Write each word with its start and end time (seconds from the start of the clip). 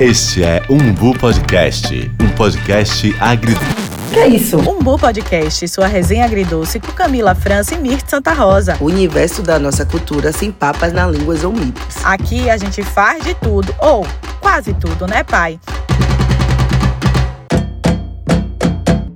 Este 0.00 0.42
é 0.42 0.60
Umbu 0.68 1.16
Podcast, 1.16 2.10
um 2.20 2.28
podcast 2.30 3.14
agri... 3.20 3.54
Que 4.12 4.18
é 4.18 4.26
isso? 4.26 4.58
Umbu 4.58 4.98
Podcast, 4.98 5.68
sua 5.68 5.86
resenha 5.86 6.24
agridoce 6.24 6.80
com 6.80 6.90
Camila 6.90 7.32
França 7.32 7.76
e 7.76 7.78
Mirth 7.78 8.08
Santa 8.08 8.32
Rosa. 8.32 8.76
O 8.80 8.86
universo 8.86 9.40
da 9.40 9.56
nossa 9.56 9.86
cultura 9.86 10.32
sem 10.32 10.50
papas 10.50 10.92
na 10.92 11.06
línguas 11.06 11.44
ou 11.44 11.52
mitos. 11.52 12.04
Aqui 12.04 12.50
a 12.50 12.56
gente 12.56 12.82
faz 12.82 13.22
de 13.22 13.34
tudo, 13.34 13.72
ou 13.78 14.04
quase 14.40 14.74
tudo, 14.74 15.06
né, 15.06 15.22
pai? 15.22 15.60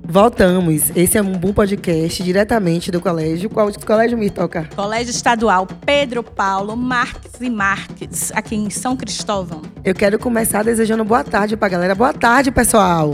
Voltamos. 0.09 0.89
Esse 0.95 1.19
é 1.19 1.21
um 1.21 1.33
bom 1.33 1.53
podcast 1.53 2.23
diretamente 2.23 2.89
do 2.89 2.99
colégio. 2.99 3.47
Qual 3.47 3.69
colégio 3.85 4.17
me 4.17 4.31
toca? 4.31 4.67
Colégio 4.75 5.11
Estadual 5.11 5.67
Pedro 5.85 6.23
Paulo 6.23 6.75
Marques 6.75 7.39
e 7.39 7.47
Marques, 7.47 8.31
aqui 8.33 8.55
em 8.55 8.71
São 8.71 8.97
Cristóvão. 8.97 9.61
Eu 9.85 9.93
quero 9.93 10.17
começar 10.17 10.63
desejando 10.63 11.05
boa 11.05 11.23
tarde 11.23 11.55
pra 11.55 11.69
galera. 11.69 11.93
Boa 11.93 12.11
tarde, 12.11 12.49
pessoal. 12.49 13.13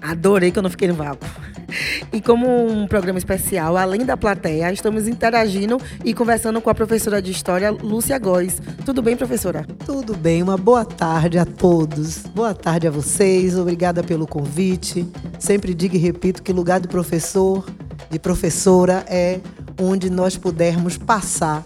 Adorei 0.00 0.50
que 0.50 0.58
eu 0.58 0.62
não 0.62 0.70
fiquei 0.70 0.88
no 0.88 0.94
vácuo. 0.94 1.28
E 2.12 2.20
como 2.20 2.46
um 2.66 2.86
programa 2.86 3.18
especial, 3.18 3.76
além 3.76 4.04
da 4.04 4.16
plateia, 4.16 4.72
estamos 4.72 5.08
interagindo 5.08 5.80
e 6.04 6.14
conversando 6.14 6.60
com 6.60 6.70
a 6.70 6.74
professora 6.74 7.20
de 7.20 7.30
História, 7.30 7.70
Lúcia 7.70 8.18
Góes. 8.18 8.60
Tudo 8.84 9.02
bem, 9.02 9.16
professora? 9.16 9.66
Tudo 9.84 10.16
bem, 10.16 10.42
uma 10.42 10.56
boa 10.56 10.84
tarde 10.84 11.38
a 11.38 11.44
todos. 11.44 12.18
Boa 12.34 12.54
tarde 12.54 12.86
a 12.86 12.90
vocês, 12.90 13.56
obrigada 13.56 14.02
pelo 14.02 14.26
convite. 14.26 15.06
Sempre 15.38 15.74
digo 15.74 15.96
e 15.96 15.98
repito 15.98 16.42
que 16.42 16.52
lugar 16.52 16.80
do 16.80 16.88
professor, 16.88 17.64
de 18.10 18.18
professora, 18.18 19.04
é 19.08 19.40
onde 19.80 20.10
nós 20.10 20.36
pudermos 20.36 20.96
passar 20.96 21.64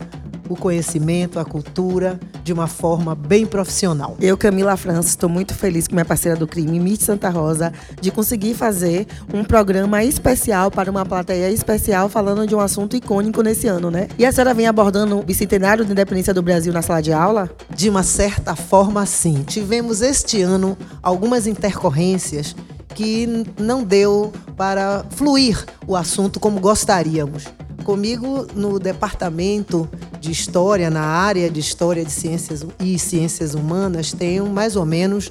o 0.49 0.57
conhecimento, 0.57 1.39
a 1.39 1.45
cultura, 1.45 2.19
de 2.43 2.53
uma 2.53 2.67
forma 2.67 3.15
bem 3.15 3.47
profissional. 3.47 4.17
Eu, 4.21 4.37
Camila 4.37 4.77
França, 4.77 5.09
estou 5.09 5.29
muito 5.29 5.55
feliz 5.55 5.87
com 5.87 5.95
minha 5.95 6.05
parceira 6.05 6.39
do 6.39 6.47
crime, 6.47 6.79
Mitch 6.79 7.03
Santa 7.03 7.29
Rosa, 7.29 7.73
de 8.01 8.11
conseguir 8.11 8.55
fazer 8.55 9.07
um 9.33 9.45
programa 9.45 10.05
especial 10.05 10.71
para 10.71 10.91
uma 10.91 11.05
plateia 11.05 11.51
especial 11.51 12.09
falando 12.09 12.47
de 12.47 12.55
um 12.55 12.61
assunto 12.61 12.97
icônico 12.97 13.43
nesse 13.43 13.67
ano, 13.67 13.91
né? 13.91 14.09
E 14.19 14.25
a 14.25 14.33
senhora 14.33 14.55
vem 14.55 14.67
abordando 14.67 15.19
o 15.19 15.23
bicentenário 15.23 15.85
da 15.85 15.93
independência 15.93 16.33
do 16.33 16.43
Brasil 16.43 16.73
na 16.73 16.83
sala 16.83 17.01
de 17.01 17.13
aula? 17.13 17.51
De 17.75 17.89
uma 17.89 18.03
certa 18.03 18.55
forma, 18.55 19.05
sim. 19.07 19.45
Tivemos 19.47 20.01
este 20.03 20.43
ano 20.43 20.77
algumas 21.03 21.47
intercorrências 21.47 22.55
que 22.95 23.45
não 23.59 23.85
deu 23.85 24.33
para 24.57 25.05
fluir 25.11 25.65
o 25.87 25.95
assunto 25.95 26.41
como 26.41 26.59
gostaríamos. 26.59 27.45
Comigo 27.87 28.49
no 28.53 28.81
departamento 28.81 29.89
de 30.21 30.33
História, 30.33 30.91
na 30.91 31.05
área 31.05 31.49
de 31.49 31.61
História 31.61 32.05
de 32.05 32.11
Ciências 32.11 32.67
e 32.81 32.99
Ciências 32.99 33.55
Humanas, 33.55 34.13
tenho 34.13 34.45
mais 34.51 34.75
ou 34.75 34.85
menos 34.85 35.31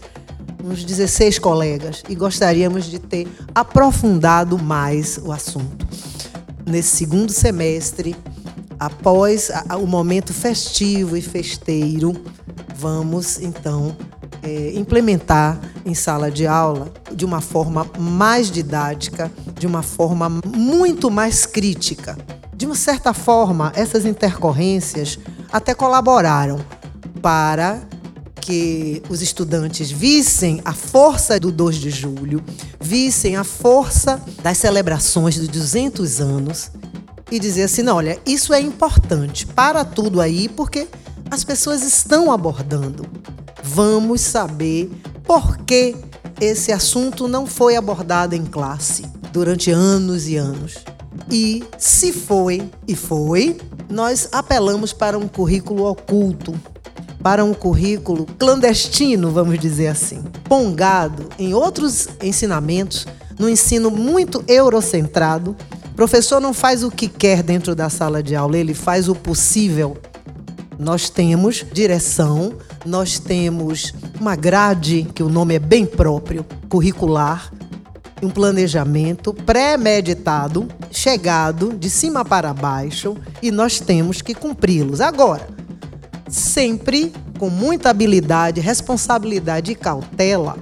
uns 0.63 0.85
16 0.85 1.37
colegas 1.37 2.01
e 2.07 2.15
gostaríamos 2.15 2.85
de 2.85 2.97
ter 2.97 3.27
aprofundado 3.53 4.57
mais 4.57 5.19
o 5.21 5.33
assunto. 5.33 5.85
Nesse 6.65 6.95
segundo 6.95 7.29
semestre, 7.29 8.15
após 8.79 9.51
o 9.77 9.85
momento 9.85 10.33
festivo 10.33 11.17
e 11.17 11.21
festeiro, 11.21 12.13
vamos 12.77 13.37
então 13.37 13.93
é, 14.41 14.71
implementar 14.75 15.59
em 15.85 15.93
sala 15.93 16.31
de 16.31 16.47
aula 16.47 16.89
de 17.13 17.25
uma 17.25 17.41
forma 17.41 17.85
mais 17.99 18.49
didática, 18.49 19.29
de 19.59 19.67
uma 19.67 19.83
forma 19.83 20.29
muito 20.29 21.11
mais 21.11 21.45
crítica. 21.45 22.17
De 22.55 22.65
uma 22.65 22.75
certa 22.75 23.13
forma, 23.13 23.71
essas 23.75 24.05
intercorrências 24.05 25.19
até 25.51 25.73
colaboraram 25.73 26.63
para 27.21 27.81
que 28.39 29.01
os 29.09 29.21
estudantes 29.21 29.91
vissem 29.91 30.61
a 30.63 30.71
força 30.71 31.39
do 31.39 31.51
2 31.51 31.75
de 31.75 31.89
julho, 31.89 32.43
vissem 32.79 33.35
a 33.35 33.43
força 33.43 34.21
das 34.41 34.57
celebrações 34.57 35.35
de 35.35 35.47
200 35.47 36.21
anos 36.21 36.71
e 37.31 37.39
dizer 37.39 37.63
assim: 37.63 37.81
não, 37.81 37.97
olha, 37.97 38.19
isso 38.25 38.53
é 38.53 38.61
importante, 38.61 39.45
para 39.47 39.83
tudo 39.83 40.21
aí, 40.21 40.47
porque 40.47 40.87
as 41.29 41.43
pessoas 41.43 41.83
estão 41.83 42.31
abordando. 42.31 43.05
Vamos 43.63 44.21
saber 44.21 44.91
por 45.23 45.57
que 45.57 45.95
esse 46.39 46.71
assunto 46.71 47.27
não 47.27 47.47
foi 47.47 47.75
abordado 47.75 48.35
em 48.35 48.45
classe 48.45 49.03
durante 49.31 49.71
anos 49.71 50.27
e 50.27 50.35
anos. 50.35 50.75
E 51.29 51.63
se 51.77 52.13
foi, 52.13 52.69
e 52.87 52.95
foi, 52.95 53.57
nós 53.89 54.29
apelamos 54.31 54.93
para 54.93 55.17
um 55.17 55.27
currículo 55.27 55.85
oculto, 55.85 56.53
para 57.21 57.43
um 57.43 57.53
currículo 57.53 58.25
clandestino, 58.37 59.31
vamos 59.31 59.57
dizer 59.57 59.87
assim, 59.87 60.23
pongado 60.43 61.27
em 61.39 61.53
outros 61.53 62.07
ensinamentos, 62.21 63.07
no 63.39 63.49
ensino 63.49 63.89
muito 63.89 64.43
eurocentrado. 64.47 65.55
O 65.85 65.95
professor 65.95 66.39
não 66.39 66.53
faz 66.53 66.83
o 66.83 66.91
que 66.91 67.07
quer 67.07 67.41
dentro 67.41 67.73
da 67.73 67.89
sala 67.89 68.21
de 68.21 68.35
aula, 68.35 68.57
ele 68.57 68.73
faz 68.73 69.09
o 69.09 69.15
possível. 69.15 69.97
Nós 70.77 71.09
temos 71.09 71.65
direção, 71.73 72.53
nós 72.85 73.17
temos 73.17 73.93
uma 74.19 74.35
grade, 74.35 75.07
que 75.15 75.23
o 75.23 75.29
nome 75.29 75.55
é 75.55 75.59
bem 75.59 75.85
próprio, 75.85 76.45
curricular, 76.69 77.51
um 78.25 78.29
planejamento 78.29 79.33
pré-meditado, 79.33 80.67
chegado 80.91 81.73
de 81.73 81.89
cima 81.89 82.25
para 82.25 82.53
baixo 82.53 83.15
e 83.41 83.51
nós 83.51 83.79
temos 83.79 84.21
que 84.21 84.33
cumpri-los. 84.33 84.99
Agora, 84.99 85.47
sempre 86.27 87.13
com 87.37 87.49
muita 87.49 87.89
habilidade, 87.89 88.59
responsabilidade 88.61 89.71
e 89.71 89.75
cautela, 89.75 90.57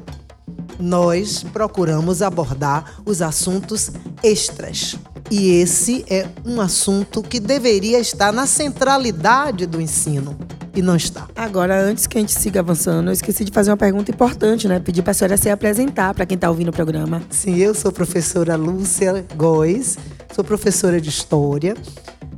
nós 0.79 1.43
procuramos 1.43 2.21
abordar 2.21 3.01
os 3.05 3.21
assuntos 3.21 3.91
extras. 4.21 4.95
E 5.31 5.49
esse 5.61 6.03
é 6.09 6.27
um 6.45 6.59
assunto 6.59 7.23
que 7.23 7.39
deveria 7.39 7.99
estar 7.99 8.33
na 8.33 8.45
centralidade 8.45 9.65
do 9.65 9.79
ensino 9.79 10.37
e 10.75 10.81
não 10.81 10.95
está. 10.95 11.27
Agora, 11.35 11.79
antes 11.79 12.07
que 12.07 12.17
a 12.17 12.21
gente 12.21 12.33
siga 12.33 12.59
avançando, 12.59 13.07
eu 13.09 13.13
esqueci 13.13 13.43
de 13.43 13.51
fazer 13.51 13.71
uma 13.71 13.77
pergunta 13.77 14.11
importante, 14.11 14.67
né? 14.67 14.79
Pedir 14.79 15.01
para 15.01 15.11
a 15.11 15.13
senhora 15.13 15.37
se 15.37 15.49
apresentar 15.49 16.13
para 16.13 16.25
quem 16.25 16.35
está 16.35 16.49
ouvindo 16.49 16.69
o 16.69 16.73
programa. 16.73 17.21
Sim, 17.29 17.57
eu 17.57 17.73
sou 17.73 17.91
professora 17.91 18.55
Lúcia 18.55 19.25
Góes, 19.35 19.97
sou 20.33 20.43
professora 20.43 20.99
de 20.99 21.09
História. 21.09 21.75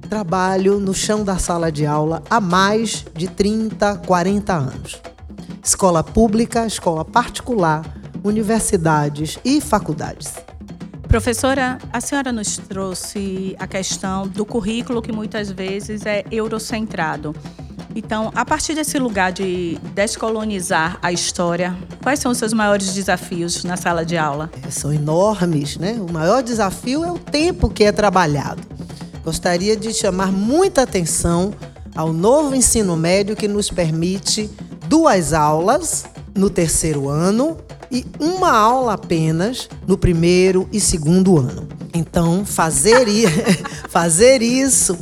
Trabalho 0.09 0.79
no 0.79 0.93
chão 0.93 1.23
da 1.23 1.37
sala 1.37 1.71
de 1.71 1.85
aula 1.85 2.21
há 2.29 2.39
mais 2.39 3.05
de 3.15 3.27
30, 3.27 3.97
40 4.05 4.53
anos. 4.53 5.01
Escola 5.63 6.03
pública, 6.03 6.65
escola 6.65 7.03
particular, 7.03 7.83
universidades 8.23 9.39
e 9.43 9.59
faculdades. 9.59 10.33
Professora, 11.07 11.77
a 11.93 12.01
senhora 12.01 12.31
nos 12.31 12.57
trouxe 12.57 13.55
a 13.57 13.65
questão 13.65 14.27
do 14.27 14.45
currículo 14.45 15.01
que 15.01 15.11
muitas 15.11 15.49
vezes 15.49 16.05
é 16.05 16.23
eurocentrado. 16.29 17.33
Então, 17.95 18.29
a 18.35 18.43
partir 18.43 18.75
desse 18.75 18.99
lugar 18.99 19.31
de 19.31 19.79
descolonizar 19.93 20.99
a 21.01 21.13
história, 21.13 21.73
quais 22.03 22.19
são 22.19 22.33
os 22.33 22.37
seus 22.37 22.51
maiores 22.51 22.93
desafios 22.93 23.63
na 23.63 23.77
sala 23.77 24.05
de 24.05 24.17
aula? 24.17 24.51
É, 24.67 24.69
são 24.69 24.91
enormes, 24.91 25.77
né? 25.77 25.93
O 25.93 26.11
maior 26.11 26.43
desafio 26.43 27.05
é 27.05 27.11
o 27.11 27.17
tempo 27.17 27.69
que 27.69 27.85
é 27.85 27.93
trabalhado. 27.93 28.61
Gostaria 29.23 29.77
de 29.77 29.93
chamar 29.93 30.29
muita 30.29 30.81
atenção 30.81 31.53
ao 31.95 32.11
novo 32.11 32.53
ensino 32.53 32.97
médio 32.97 33.33
que 33.33 33.47
nos 33.47 33.69
permite 33.69 34.49
duas 34.89 35.31
aulas 35.31 36.03
no 36.35 36.49
terceiro 36.49 37.07
ano 37.07 37.57
e 37.89 38.05
uma 38.19 38.51
aula 38.51 38.95
apenas 38.95 39.69
no 39.87 39.97
primeiro 39.97 40.67
e 40.69 40.81
segundo 40.81 41.37
ano. 41.37 41.65
Então, 41.93 42.45
fazer, 42.45 43.07
fazer 43.87 44.41
isso 44.41 44.97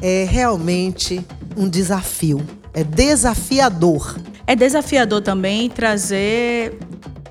é 0.00 0.26
realmente 0.28 1.22
um 1.56 1.68
desafio. 1.68 2.40
É 2.72 2.84
desafiador. 2.84 4.16
É 4.46 4.54
desafiador 4.54 5.20
também 5.22 5.68
trazer 5.68 6.78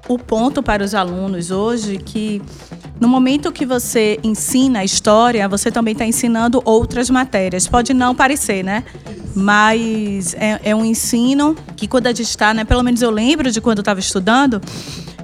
o 0.07 0.17
ponto 0.17 0.63
para 0.63 0.83
os 0.83 0.95
alunos 0.95 1.51
hoje 1.51 1.97
que 1.97 2.41
no 2.99 3.07
momento 3.07 3.51
que 3.51 3.65
você 3.65 4.19
ensina 4.23 4.79
a 4.79 4.83
história, 4.83 5.47
você 5.47 5.71
também 5.71 5.93
está 5.93 6.05
ensinando 6.05 6.61
outras 6.65 7.09
matérias. 7.09 7.67
Pode 7.67 7.93
não 7.93 8.13
parecer, 8.13 8.63
né? 8.63 8.83
Mas 9.33 10.33
é, 10.33 10.59
é 10.63 10.75
um 10.75 10.83
ensino 10.83 11.55
que 11.77 11.87
quando 11.87 12.07
a 12.07 12.09
gente 12.09 12.23
está, 12.23 12.53
né? 12.53 12.65
Pelo 12.65 12.83
menos 12.83 13.01
eu 13.01 13.09
lembro 13.09 13.51
de 13.51 13.61
quando 13.61 13.77
eu 13.77 13.81
estava 13.81 14.01
estudando, 14.01 14.61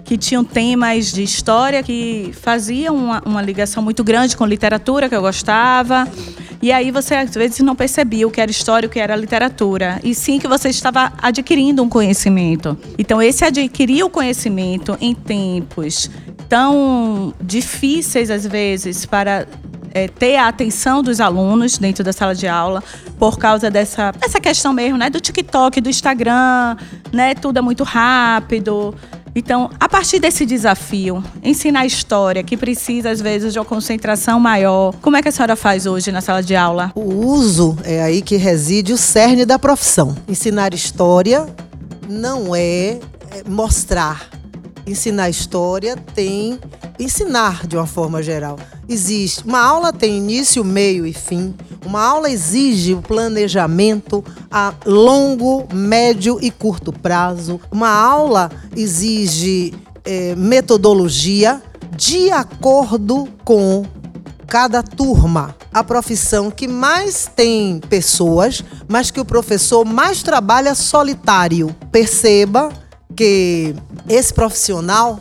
que 0.05 0.17
tinham 0.17 0.43
temas 0.43 1.11
de 1.11 1.23
história 1.23 1.81
que 1.81 2.31
faziam 2.39 2.95
uma, 2.95 3.23
uma 3.25 3.41
ligação 3.41 3.81
muito 3.81 4.03
grande 4.03 4.37
com 4.37 4.45
literatura 4.45 5.09
que 5.09 5.15
eu 5.15 5.21
gostava. 5.21 6.07
E 6.61 6.71
aí 6.71 6.91
você 6.91 7.15
às 7.15 7.33
vezes 7.33 7.59
não 7.59 7.75
percebia 7.75 8.27
o 8.27 8.31
que 8.31 8.39
era 8.39 8.49
história, 8.49 8.87
o 8.87 8.89
que 8.89 8.99
era 8.99 9.15
literatura, 9.15 9.99
e 10.03 10.15
sim 10.15 10.39
que 10.39 10.47
você 10.47 10.69
estava 10.69 11.11
adquirindo 11.17 11.83
um 11.83 11.89
conhecimento. 11.89 12.77
Então 12.97 13.21
esse 13.21 13.43
adquirir 13.43 14.03
o 14.03 14.09
conhecimento 14.09 14.95
em 15.01 15.13
tempos 15.13 16.09
tão 16.47 17.33
difíceis 17.41 18.29
às 18.29 18.45
vezes 18.45 19.05
para 19.05 19.47
é, 19.91 20.07
ter 20.07 20.35
a 20.35 20.47
atenção 20.47 21.01
dos 21.01 21.19
alunos 21.19 21.77
dentro 21.77 22.03
da 22.03 22.13
sala 22.13 22.35
de 22.35 22.47
aula 22.47 22.83
por 23.17 23.39
causa 23.39 23.71
dessa, 23.71 24.11
dessa 24.11 24.39
questão 24.39 24.73
mesmo, 24.73 24.97
né? 24.97 25.09
Do 25.09 25.19
TikTok, 25.19 25.81
do 25.81 25.89
Instagram, 25.89 26.77
né? 27.11 27.33
Tudo 27.33 27.57
é 27.57 27.61
muito 27.61 27.83
rápido. 27.83 28.93
Então, 29.37 29.69
a 29.77 29.89
partir 29.89 30.17
desse 30.17 30.45
desafio, 30.45 31.21
ensinar 31.43 31.85
história, 31.85 32.41
que 32.41 32.55
precisa 32.55 33.09
às 33.09 33.19
vezes 33.19 33.51
de 33.51 33.59
uma 33.59 33.65
concentração 33.65 34.39
maior, 34.39 34.95
como 35.01 35.17
é 35.17 35.21
que 35.21 35.27
a 35.27 35.31
senhora 35.31 35.57
faz 35.57 35.85
hoje 35.85 36.09
na 36.09 36.21
sala 36.21 36.41
de 36.41 36.55
aula? 36.55 36.93
O 36.95 37.25
uso 37.27 37.77
é 37.83 38.01
aí 38.01 38.21
que 38.21 38.37
reside 38.37 38.93
o 38.93 38.97
cerne 38.97 39.45
da 39.45 39.59
profissão. 39.59 40.15
Ensinar 40.25 40.73
história 40.73 41.45
não 42.07 42.55
é, 42.55 42.91
é 43.31 43.43
mostrar. 43.45 44.29
Ensinar 44.87 45.29
história 45.29 45.97
tem 46.13 46.57
ensinar 46.97 47.67
de 47.67 47.75
uma 47.75 47.85
forma 47.85 48.23
geral. 48.23 48.57
Existe. 48.87 49.43
Uma 49.43 49.59
aula 49.59 49.91
tem 49.91 50.17
início, 50.17 50.63
meio 50.63 51.05
e 51.05 51.11
fim. 51.11 51.53
Uma 51.85 52.03
aula 52.03 52.29
exige 52.29 52.93
o 52.93 53.01
planejamento 53.01 54.23
a 54.49 54.73
longo, 54.85 55.67
médio 55.73 56.39
e 56.41 56.49
curto 56.49 56.91
prazo. 56.91 57.61
Uma 57.71 57.89
aula 57.89 58.49
exige 58.75 59.73
é, 60.03 60.35
metodologia 60.35 61.61
de 61.95 62.31
acordo 62.31 63.27
com 63.43 63.85
cada 64.47 64.81
turma. 64.81 65.55
A 65.73 65.83
profissão 65.83 66.49
que 66.49 66.67
mais 66.67 67.29
tem 67.35 67.79
pessoas, 67.89 68.63
mas 68.87 69.11
que 69.11 69.19
o 69.19 69.25
professor 69.25 69.85
mais 69.85 70.23
trabalha 70.23 70.73
solitário. 70.73 71.75
Perceba 71.91 72.69
que 73.15 73.75
esse 74.07 74.33
profissional 74.33 75.19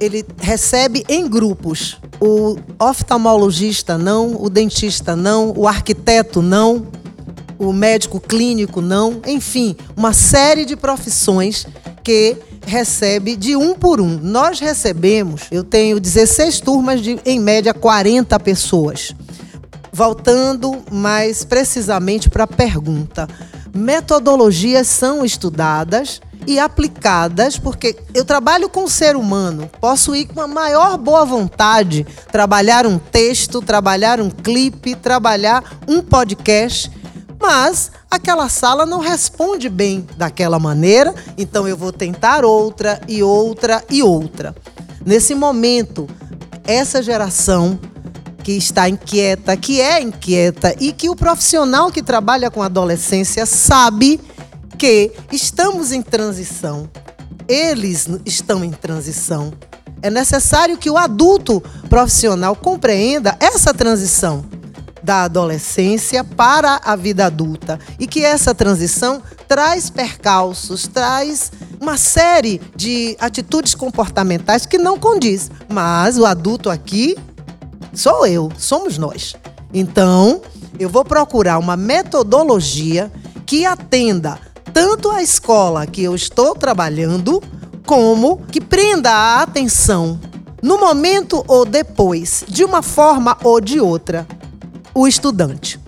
ele 0.00 0.24
recebe 0.40 1.04
em 1.08 1.28
grupos. 1.28 1.98
O 2.20 2.56
oftalmologista 2.78 3.96
não, 3.96 4.42
o 4.42 4.48
dentista 4.48 5.14
não, 5.14 5.52
o 5.56 5.68
arquiteto 5.68 6.42
não, 6.42 6.86
o 7.58 7.72
médico 7.72 8.18
clínico 8.18 8.80
não, 8.80 9.20
enfim, 9.26 9.76
uma 9.94 10.14
série 10.14 10.64
de 10.64 10.74
profissões 10.76 11.66
que 12.02 12.36
recebe 12.66 13.36
de 13.36 13.54
um 13.56 13.74
por 13.74 14.00
um. 14.00 14.18
Nós 14.18 14.58
recebemos, 14.58 15.42
eu 15.50 15.62
tenho 15.62 16.00
16 16.00 16.60
turmas 16.60 17.02
de, 17.02 17.20
em 17.24 17.38
média, 17.38 17.74
40 17.74 18.38
pessoas. 18.40 19.14
Voltando 19.92 20.82
mais 20.90 21.44
precisamente 21.44 22.30
para 22.30 22.44
a 22.44 22.46
pergunta, 22.46 23.28
metodologias 23.74 24.86
são 24.86 25.24
estudadas 25.24 26.20
e 26.46 26.58
aplicadas, 26.58 27.58
porque 27.58 27.96
eu 28.14 28.24
trabalho 28.24 28.68
com 28.68 28.84
o 28.84 28.90
ser 28.90 29.16
humano, 29.16 29.70
posso 29.80 30.14
ir 30.14 30.26
com 30.26 30.40
a 30.40 30.46
maior 30.46 30.96
boa 30.98 31.24
vontade, 31.24 32.06
trabalhar 32.30 32.86
um 32.86 32.98
texto, 32.98 33.60
trabalhar 33.60 34.20
um 34.20 34.30
clipe, 34.30 34.94
trabalhar 34.94 35.78
um 35.86 36.00
podcast, 36.02 36.90
mas 37.40 37.90
aquela 38.10 38.48
sala 38.48 38.84
não 38.84 38.98
responde 38.98 39.68
bem 39.68 40.06
daquela 40.16 40.58
maneira, 40.58 41.14
então 41.38 41.66
eu 41.66 41.76
vou 41.76 41.92
tentar 41.92 42.44
outra 42.44 43.00
e 43.08 43.22
outra 43.22 43.84
e 43.88 44.02
outra. 44.02 44.54
Nesse 45.04 45.34
momento, 45.34 46.08
essa 46.64 47.02
geração 47.02 47.78
que 48.42 48.52
está 48.52 48.88
inquieta, 48.88 49.56
que 49.56 49.80
é 49.80 50.00
inquieta 50.00 50.74
e 50.80 50.92
que 50.92 51.08
o 51.08 51.16
profissional 51.16 51.90
que 51.90 52.02
trabalha 52.02 52.50
com 52.50 52.62
adolescência 52.62 53.46
sabe 53.46 54.20
que 54.80 55.12
estamos 55.30 55.92
em 55.92 56.00
transição. 56.00 56.88
Eles 57.46 58.08
estão 58.24 58.64
em 58.64 58.70
transição. 58.70 59.52
É 60.00 60.08
necessário 60.08 60.78
que 60.78 60.88
o 60.88 60.96
adulto 60.96 61.62
profissional 61.90 62.56
compreenda 62.56 63.36
essa 63.38 63.74
transição 63.74 64.42
da 65.02 65.24
adolescência 65.24 66.24
para 66.24 66.80
a 66.82 66.96
vida 66.96 67.26
adulta 67.26 67.78
e 67.98 68.06
que 68.06 68.24
essa 68.24 68.54
transição 68.54 69.22
traz 69.46 69.90
percalços, 69.90 70.88
traz 70.88 71.52
uma 71.78 71.98
série 71.98 72.58
de 72.74 73.18
atitudes 73.20 73.74
comportamentais 73.74 74.64
que 74.64 74.78
não 74.78 74.98
condiz. 74.98 75.50
Mas 75.68 76.16
o 76.16 76.24
adulto 76.24 76.70
aqui 76.70 77.18
sou 77.92 78.26
eu, 78.26 78.50
somos 78.56 78.96
nós. 78.96 79.34
Então, 79.74 80.40
eu 80.78 80.88
vou 80.88 81.04
procurar 81.04 81.58
uma 81.58 81.76
metodologia 81.76 83.12
que 83.44 83.66
atenda 83.66 84.49
tanto 84.72 85.10
a 85.10 85.22
escola 85.22 85.86
que 85.86 86.02
eu 86.02 86.14
estou 86.14 86.54
trabalhando, 86.54 87.42
como 87.86 88.38
que 88.50 88.60
prenda 88.60 89.10
a 89.10 89.42
atenção 89.42 90.18
no 90.62 90.78
momento 90.78 91.44
ou 91.48 91.64
depois, 91.64 92.44
de 92.46 92.64
uma 92.64 92.82
forma 92.82 93.36
ou 93.42 93.60
de 93.60 93.80
outra, 93.80 94.26
o 94.94 95.08
estudante. 95.08 95.80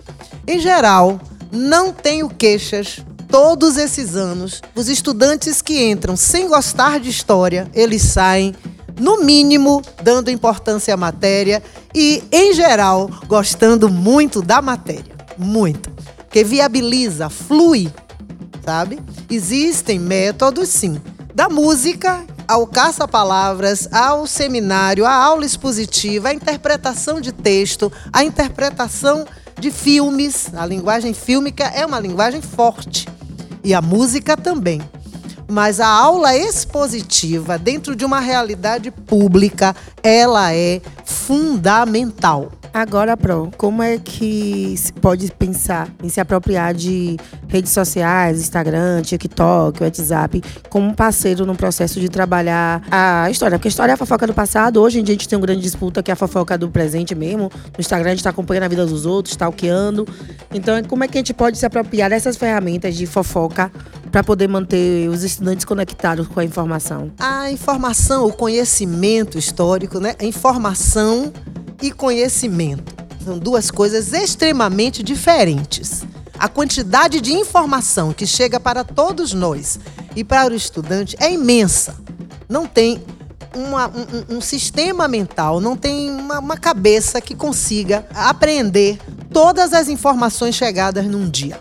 Em 0.47 0.59
geral, 0.59 1.19
não 1.51 1.93
tenho 1.93 2.27
queixas 2.29 2.99
todos 3.29 3.77
esses 3.77 4.15
anos. 4.15 4.61
Os 4.75 4.89
estudantes 4.89 5.61
que 5.61 5.83
entram 5.89 6.15
sem 6.15 6.47
gostar 6.47 6.99
de 6.99 7.09
história, 7.09 7.69
eles 7.73 8.01
saem, 8.01 8.55
no 8.99 9.23
mínimo, 9.23 9.81
dando 10.01 10.29
importância 10.29 10.93
à 10.93 10.97
matéria 10.97 11.63
e, 11.95 12.23
em 12.31 12.53
geral, 12.53 13.09
gostando 13.27 13.89
muito 13.89 14.41
da 14.41 14.61
matéria. 14.61 15.13
Muito. 15.37 15.91
Que 16.29 16.43
viabiliza, 16.43 17.29
flui 17.29 17.91
sabe? 18.63 18.99
Existem 19.29 19.99
métodos, 19.99 20.69
sim. 20.69 21.01
Da 21.33 21.49
música 21.49 22.25
ao 22.47 22.67
caça-palavras, 22.67 23.87
ao 23.91 24.27
seminário, 24.27 25.05
à 25.05 25.13
aula 25.13 25.45
expositiva, 25.45 26.29
à 26.29 26.33
interpretação 26.33 27.19
de 27.19 27.31
texto, 27.31 27.91
à 28.11 28.23
interpretação 28.23 29.25
de 29.59 29.71
filmes. 29.71 30.53
A 30.53 30.65
linguagem 30.65 31.13
fílmica 31.13 31.63
é 31.65 31.85
uma 31.85 31.99
linguagem 31.99 32.41
forte. 32.41 33.07
E 33.63 33.73
a 33.73 33.81
música 33.81 34.35
também. 34.35 34.81
Mas 35.49 35.79
a 35.79 35.87
aula 35.87 36.35
expositiva, 36.35 37.57
dentro 37.57 37.95
de 37.95 38.03
uma 38.05 38.19
realidade 38.19 38.91
pública, 38.91 39.75
ela 40.01 40.53
é 40.53 40.81
fundamental. 41.05 42.51
Agora, 42.73 43.15
Pro, 43.15 43.51
como 43.55 43.83
é 43.83 43.99
que 43.99 44.73
se 44.75 44.91
pode 44.93 45.31
pensar 45.31 45.87
em 46.03 46.09
se 46.09 46.19
apropriar 46.19 46.73
de 46.73 47.17
redes 47.47 47.71
sociais, 47.71 48.41
Instagram, 48.41 49.03
TikTok, 49.03 49.83
WhatsApp, 49.83 50.41
como 50.71 50.91
parceiro 50.95 51.45
no 51.45 51.55
processo 51.55 51.99
de 51.99 52.09
trabalhar 52.09 52.81
a 52.89 53.29
história? 53.29 53.59
Porque 53.59 53.67
a 53.67 53.69
história 53.69 53.91
é 53.91 53.93
a 53.93 53.97
fofoca 53.97 54.25
do 54.25 54.33
passado. 54.33 54.81
Hoje 54.81 54.99
em 54.99 55.03
dia 55.03 55.13
a 55.13 55.15
gente 55.15 55.29
tem 55.29 55.37
uma 55.37 55.45
grande 55.45 55.61
disputa 55.61 56.01
que 56.01 56.09
é 56.09 56.13
a 56.13 56.15
fofoca 56.15 56.57
do 56.57 56.67
presente 56.67 57.13
mesmo. 57.13 57.51
No 57.53 57.79
Instagram 57.79 58.07
a 58.07 58.09
gente 58.09 58.21
está 58.21 58.31
acompanhando 58.31 58.63
a 58.63 58.67
vida 58.67 58.87
dos 58.87 59.05
outros, 59.05 59.33
stalkeando. 59.33 60.07
Então, 60.51 60.83
como 60.85 61.03
é 61.03 61.07
que 61.07 61.15
a 61.15 61.19
gente 61.19 61.33
pode 61.33 61.59
se 61.59 61.67
apropriar 61.67 62.09
dessas 62.09 62.37
ferramentas 62.37 62.95
de 62.95 63.05
fofoca 63.05 63.71
para 64.11 64.23
poder 64.23 64.47
manter 64.47 65.07
os 65.09 65.21
estudantes 65.21 65.63
conectados 65.63 66.27
com 66.27 66.39
a 66.39 66.43
informação? 66.43 67.11
A 67.19 67.51
informação, 67.51 68.25
o 68.25 68.33
conhecimento 68.33 69.37
histórico, 69.37 69.99
né? 69.99 70.15
A 70.19 70.25
informação 70.25 71.31
e 71.83 71.91
conhecimento. 71.91 72.95
São 73.25 73.37
duas 73.37 73.69
coisas 73.69 74.13
extremamente 74.13 75.03
diferentes. 75.03 76.03
A 76.39 76.47
quantidade 76.47 77.19
de 77.19 77.33
informação 77.33 78.13
que 78.13 78.25
chega 78.25 78.57
para 78.57 78.85
todos 78.85 79.33
nós 79.33 79.77
e 80.15 80.23
para 80.23 80.53
o 80.53 80.55
estudante 80.55 81.17
é 81.19 81.31
imensa. 81.31 81.97
Não 82.47 82.65
tem 82.65 83.03
uma, 83.53 83.87
um, 83.89 84.37
um, 84.37 84.41
sistema 84.41 85.09
mental, 85.09 85.59
não 85.59 85.75
tem 85.75 86.09
uma, 86.09 86.39
uma 86.39 86.57
cabeça 86.57 87.19
que 87.19 87.35
consiga 87.35 88.07
apreender 88.15 88.97
todas 89.31 89.73
as 89.73 89.89
informações 89.89 90.55
chegadas 90.55 91.05
num 91.05 91.29
dia. 91.29 91.59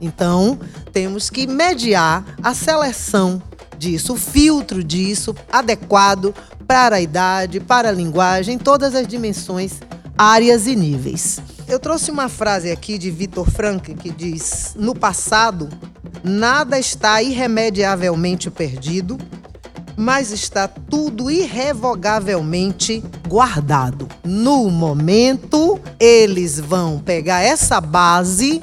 Então, 0.00 0.58
temos 0.92 1.30
que 1.30 1.48
mediar 1.48 2.24
a 2.42 2.54
seleção 2.54 3.42
disso, 3.76 4.14
o 4.14 4.16
filtro 4.16 4.84
disso 4.84 5.34
adequado 5.50 6.32
para 6.68 6.96
a 6.96 7.00
idade, 7.00 7.60
para 7.60 7.88
a 7.88 7.92
linguagem, 7.92 8.58
todas 8.58 8.94
as 8.94 9.08
dimensões, 9.08 9.80
áreas 10.18 10.66
e 10.66 10.76
níveis. 10.76 11.40
Eu 11.66 11.80
trouxe 11.80 12.10
uma 12.10 12.28
frase 12.28 12.70
aqui 12.70 12.98
de 12.98 13.10
Vitor 13.10 13.50
Frank 13.50 13.94
que 13.94 14.10
diz: 14.10 14.74
No 14.76 14.94
passado, 14.94 15.70
nada 16.22 16.78
está 16.78 17.22
irremediavelmente 17.22 18.50
perdido, 18.50 19.16
mas 19.96 20.30
está 20.30 20.68
tudo 20.68 21.30
irrevogavelmente 21.30 23.02
guardado. 23.26 24.06
No 24.22 24.70
momento, 24.70 25.80
eles 25.98 26.60
vão 26.60 26.98
pegar 26.98 27.40
essa 27.40 27.80
base 27.80 28.62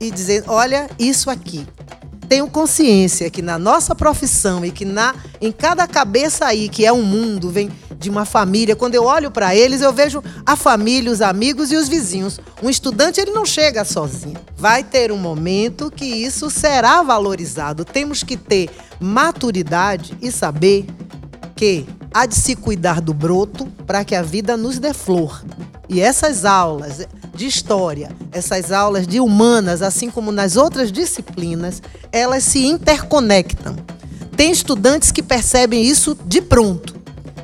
e 0.00 0.10
dizer: 0.12 0.44
olha, 0.46 0.88
isso 0.98 1.28
aqui 1.28 1.66
tenho 2.32 2.48
consciência 2.48 3.28
que 3.28 3.42
na 3.42 3.58
nossa 3.58 3.94
profissão 3.94 4.64
e 4.64 4.70
que 4.70 4.86
na 4.86 5.14
em 5.38 5.52
cada 5.52 5.86
cabeça 5.86 6.46
aí 6.46 6.66
que 6.66 6.86
é 6.86 6.90
um 6.90 7.02
mundo 7.02 7.50
vem 7.50 7.70
de 7.98 8.08
uma 8.08 8.24
família, 8.24 8.74
quando 8.74 8.94
eu 8.94 9.04
olho 9.04 9.30
para 9.30 9.54
eles, 9.54 9.82
eu 9.82 9.92
vejo 9.92 10.24
a 10.46 10.56
família, 10.56 11.12
os 11.12 11.20
amigos 11.20 11.70
e 11.70 11.76
os 11.76 11.88
vizinhos. 11.88 12.40
Um 12.62 12.70
estudante 12.70 13.20
ele 13.20 13.32
não 13.32 13.44
chega 13.44 13.84
sozinho. 13.84 14.38
Vai 14.56 14.82
ter 14.82 15.12
um 15.12 15.18
momento 15.18 15.90
que 15.90 16.06
isso 16.06 16.48
será 16.48 17.02
valorizado. 17.02 17.84
Temos 17.84 18.22
que 18.22 18.38
ter 18.38 18.70
maturidade 18.98 20.16
e 20.22 20.32
saber 20.32 20.86
que 21.54 21.84
há 22.12 22.26
de 22.26 22.34
se 22.34 22.54
cuidar 22.54 23.00
do 23.00 23.14
broto 23.14 23.66
para 23.86 24.04
que 24.04 24.14
a 24.14 24.22
vida 24.22 24.56
nos 24.56 24.78
dê 24.78 24.92
flor. 24.92 25.44
E 25.88 26.00
essas 26.00 26.44
aulas 26.44 27.06
de 27.34 27.46
história, 27.46 28.10
essas 28.30 28.70
aulas 28.70 29.06
de 29.06 29.20
humanas, 29.20 29.82
assim 29.82 30.10
como 30.10 30.30
nas 30.30 30.56
outras 30.56 30.92
disciplinas, 30.92 31.82
elas 32.10 32.44
se 32.44 32.66
interconectam. 32.66 33.76
Tem 34.36 34.50
estudantes 34.50 35.10
que 35.10 35.22
percebem 35.22 35.82
isso 35.84 36.16
de 36.26 36.40
pronto. 36.40 36.94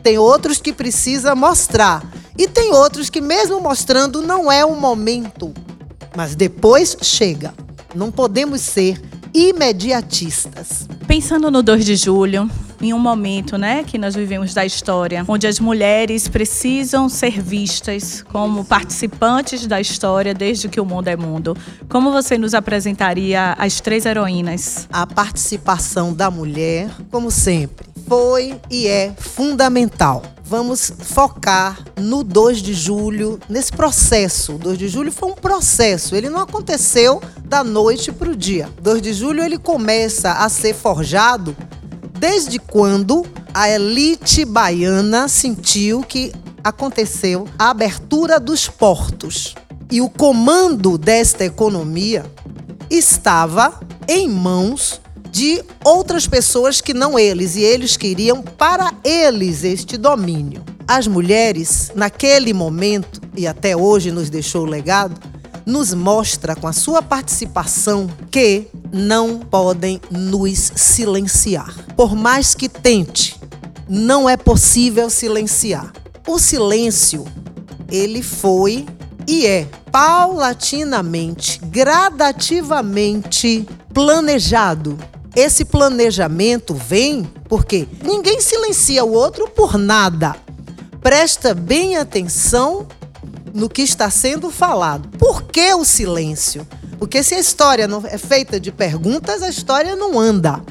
Tem 0.03 0.19
outros 0.19 0.61
que 0.61 0.73
precisa 0.73 1.35
mostrar. 1.35 2.07
E 2.37 2.47
tem 2.47 2.73
outros 2.73 3.11
que 3.11 3.21
mesmo 3.21 3.61
mostrando 3.61 4.23
não 4.23 4.51
é 4.51 4.65
o 4.65 4.75
momento. 4.75 5.53
Mas 6.17 6.35
depois 6.35 6.97
chega. 7.03 7.53
Não 7.95 8.11
podemos 8.11 8.61
ser 8.61 9.01
imediatistas. 9.35 10.89
Pensando 11.07 11.51
no 11.51 11.63
2 11.63 11.85
de 11.85 11.97
julho, 11.97 12.51
em 12.81 12.93
um 12.93 12.99
momento, 12.99 13.59
né, 13.59 13.83
que 13.85 13.99
nós 13.99 14.15
vivemos 14.15 14.55
da 14.55 14.65
história, 14.65 15.25
onde 15.27 15.47
as 15.47 15.59
mulheres 15.59 16.29
precisam 16.29 17.09
ser 17.09 17.41
vistas 17.41 18.25
como 18.31 18.65
participantes 18.65 19.67
da 19.67 19.81
história 19.81 20.33
desde 20.33 20.69
que 20.69 20.81
o 20.81 20.85
mundo 20.85 21.09
é 21.09 21.17
mundo. 21.17 21.57
Como 21.89 22.13
você 22.13 22.39
nos 22.39 22.55
apresentaria 22.55 23.55
as 23.59 23.81
três 23.81 24.07
heroínas? 24.07 24.89
A 24.93 25.07
participação 25.07 26.13
da 26.13 26.31
mulher, 26.31 26.91
como 27.11 27.31
sempre, 27.31 27.87
foi 28.07 28.59
e 28.71 28.87
é 28.87 29.13
fundamental. 29.19 30.23
Vamos 30.43 30.91
focar 30.99 31.79
no 31.95 32.25
2 32.25 32.63
de 32.63 32.73
julho, 32.73 33.39
nesse 33.51 33.71
processo. 33.71 34.55
O 34.55 34.59
2 34.59 34.79
de 34.79 34.89
julho 34.89 35.13
foi 35.13 35.31
um 35.31 35.35
processo, 35.35 36.17
ele 36.17 36.31
não 36.31 36.41
aconteceu 36.41 37.21
da 37.45 37.63
noite 37.63 38.11
para 38.11 38.31
o 38.31 38.37
dia. 38.37 38.67
2 38.81 39.03
de 39.03 39.13
julho 39.13 39.43
ele 39.43 39.59
começa 39.59 40.33
a 40.33 40.49
ser 40.49 40.75
forjado 40.75 41.55
desde 42.19 42.59
quando 42.59 43.25
a 43.55 43.69
elite 43.71 44.45
baiana 44.45 45.29
sentiu 45.29 46.01
que 46.01 46.33
aconteceu 46.63 47.47
a 47.59 47.71
abertura 47.71 48.41
dos 48.41 48.69
portos. 48.69 49.55
E 49.91 50.01
o 50.01 50.09
comando 50.09 50.99
desta 50.99 51.45
economia 51.45 52.27
estava 52.91 53.81
em 54.07 54.29
mãos 54.29 55.01
de 55.31 55.63
outras 55.85 56.27
pessoas 56.27 56.81
que 56.81 56.93
não 56.93 57.19
eles, 57.19 57.55
e 57.55 57.63
eles 57.63 57.97
queriam 57.97 58.43
para 58.43 58.93
eles 59.05 59.63
este 59.63 59.97
domínio. 59.97 60.65
As 60.87 61.07
mulheres, 61.07 61.93
naquele 61.95 62.53
momento, 62.53 63.21
e 63.37 63.47
até 63.47 63.77
hoje 63.77 64.11
nos 64.11 64.31
deixou 64.31 64.63
o 64.63 64.69
legado, 64.69 65.21
nos 65.69 65.95
mostra 65.95 66.57
com 66.57 66.67
a 66.67 66.73
sua 66.73 67.03
participação 67.03 68.09
que 68.31 68.67
não 68.91 69.39
podem 69.39 70.01
nos 70.11 70.73
silenciar. 70.75 71.73
Por 71.95 72.17
mais 72.17 72.55
que 72.55 72.69
tente, 72.69 73.39
não 73.89 74.29
é 74.29 74.37
possível 74.37 75.09
silenciar. 75.09 75.93
O 76.27 76.39
silêncio, 76.39 77.25
ele 77.89 78.23
foi 78.23 78.87
e 79.27 79.47
é 79.47 79.69
paulatinamente, 79.93 81.61
gradativamente 81.67 83.67
planejado 83.93 84.99
esse 85.39 85.65
planejamento 85.65 86.75
vem 86.75 87.23
porque 87.49 87.87
ninguém 88.03 88.41
silencia 88.41 89.05
o 89.05 89.13
outro 89.13 89.49
por 89.49 89.79
nada. 89.79 90.35
Presta 91.01 91.55
bem 91.55 91.97
atenção 91.97 92.89
no 93.59 93.69
que 93.69 93.83
está 93.83 94.09
sendo 94.09 94.51
falado. 94.51 95.09
Por 95.19 95.43
que 95.43 95.75
o 95.75 95.85
silêncio? 95.85 96.67
Porque 96.99 97.23
se 97.23 97.35
a 97.35 97.41
história 97.41 97.89
não 97.89 98.03
é 98.07 98.17
feita 98.17 98.59
de 98.59 98.71
perguntas, 98.73 99.43
a 99.43 99.49
história 99.49 99.97
não 99.97 100.19
anda. 100.19 100.63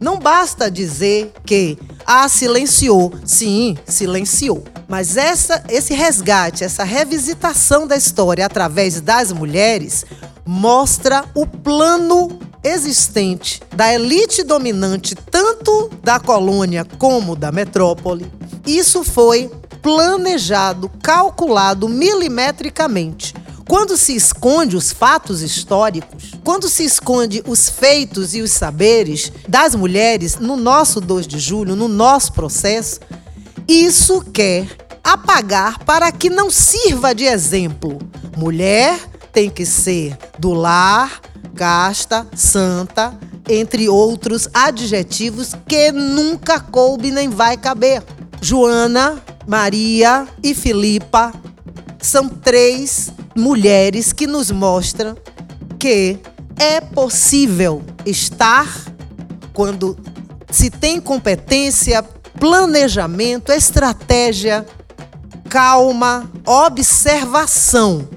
Não 0.00 0.18
basta 0.18 0.70
dizer 0.70 1.32
que 1.46 1.78
ah, 2.04 2.28
silenciou. 2.28 3.12
Sim, 3.24 3.78
silenciou. 3.86 4.64
Mas 4.88 5.16
essa, 5.16 5.62
esse 5.68 5.94
resgate, 5.94 6.64
essa 6.64 6.84
revisitação 6.84 7.86
da 7.86 7.96
história 7.96 8.44
através 8.44 9.00
das 9.00 9.32
mulheres 9.32 10.04
mostra 10.44 11.24
o 11.34 11.46
plano 11.46 12.38
existente 12.64 13.60
da 13.74 13.92
elite 13.92 14.42
dominante, 14.42 15.14
tanto 15.14 15.90
da 16.02 16.20
colônia 16.20 16.84
como 16.98 17.34
da 17.34 17.50
metrópole, 17.50 18.30
isso 18.66 19.02
foi 19.02 19.50
planejado, 19.82 20.88
calculado 21.02 21.88
milimetricamente. 21.88 23.34
Quando 23.68 23.96
se 23.96 24.14
esconde 24.14 24.76
os 24.76 24.92
fatos 24.92 25.40
históricos, 25.40 26.32
quando 26.44 26.68
se 26.68 26.84
esconde 26.84 27.42
os 27.46 27.68
feitos 27.68 28.34
e 28.34 28.40
os 28.40 28.50
saberes 28.52 29.32
das 29.48 29.74
mulheres 29.74 30.36
no 30.36 30.56
nosso 30.56 31.00
2 31.00 31.26
de 31.26 31.38
julho, 31.38 31.74
no 31.74 31.88
nosso 31.88 32.32
processo, 32.32 33.00
isso 33.66 34.20
quer 34.32 34.66
apagar 35.02 35.78
para 35.84 36.12
que 36.12 36.28
não 36.28 36.50
sirva 36.50 37.14
de 37.14 37.24
exemplo. 37.24 37.98
Mulher 38.36 38.98
tem 39.32 39.48
que 39.48 39.64
ser 39.64 40.16
do 40.38 40.52
lar, 40.52 41.20
casta, 41.54 42.26
santa, 42.34 43.18
entre 43.48 43.88
outros 43.88 44.48
adjetivos 44.52 45.52
que 45.66 45.90
nunca 45.90 46.60
coube 46.60 47.10
nem 47.10 47.28
vai 47.28 47.56
caber. 47.56 48.02
Joana, 48.40 49.22
Maria 49.46 50.26
e 50.42 50.54
Filipa 50.54 51.32
são 52.00 52.28
três 52.28 53.12
mulheres 53.36 54.12
que 54.12 54.26
nos 54.26 54.50
mostram 54.50 55.16
que 55.78 56.18
é 56.58 56.80
possível 56.80 57.82
estar 58.04 58.68
quando 59.52 59.98
se 60.50 60.70
tem 60.70 61.00
competência, 61.00 62.02
planejamento, 62.38 63.52
estratégia, 63.52 64.66
calma, 65.48 66.30
observação. 66.46 68.08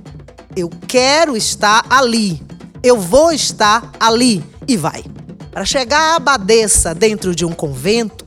Eu 0.55 0.69
quero 0.87 1.35
estar 1.35 1.85
ali 1.89 2.45
eu 2.85 2.99
vou 2.99 3.31
estar 3.31 3.91
ali 3.99 4.43
e 4.67 4.77
vai. 4.77 5.03
Para 5.49 5.65
chegar 5.65 5.99
à 5.99 6.15
abadesa 6.17 6.93
dentro 6.93 7.33
de 7.33 7.43
um 7.43 7.51
convento, 7.51 8.24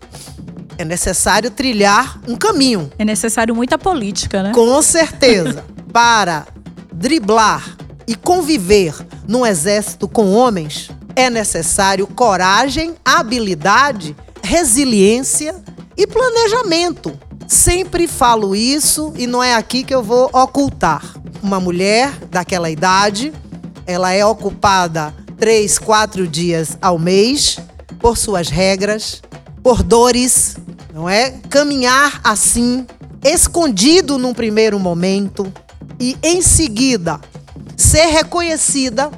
é 0.79 0.85
necessário 0.85 1.51
trilhar 1.51 2.21
um 2.27 2.37
caminho. 2.37 2.91
É 2.99 3.05
necessário 3.05 3.55
muita 3.55 3.77
política, 3.77 4.43
né? 4.43 4.53
Com 4.53 4.81
certeza. 4.81 5.65
Para 5.93 6.47
driblar 6.93 7.77
e 8.07 8.15
conviver 8.15 8.95
num 9.27 9.45
exército 9.45 10.09
com 10.09 10.33
homens, 10.33 10.91
é 11.17 11.29
necessário 11.29 12.07
coragem, 12.07 12.95
habilidade, 13.05 14.17
resiliência 14.43 15.55
e 15.97 16.07
planejamento. 16.07 17.19
Sempre 17.47 18.07
falo 18.07 18.55
isso 18.55 19.13
e 19.17 19.27
não 19.27 19.43
é 19.43 19.55
aqui 19.55 19.83
que 19.83 19.95
eu 19.95 20.03
vou 20.03 20.31
ocultar. 20.33 21.03
Uma 21.43 21.59
mulher 21.59 22.13
daquela 22.31 22.71
idade 22.71 23.33
ela 23.87 24.13
é 24.13 24.25
ocupada 24.25 25.15
três, 25.39 25.79
quatro 25.79 26.29
dias 26.29 26.77
ao 26.83 26.99
mês 26.99 27.59
por 27.99 28.19
suas 28.19 28.51
regras, 28.51 29.23
por 29.63 29.83
dores, 29.83 30.57
não 30.93 31.09
é? 31.09 31.31
Caminhar 31.49 32.21
assim, 32.25 32.87
escondido 33.23 34.19
num 34.19 34.35
primeiro 34.35 34.79
momento 34.79 35.53
e 35.99 36.17
em 36.23 36.41
seguida 36.43 37.21
ser 37.77 38.07
reconhecida. 38.07 39.11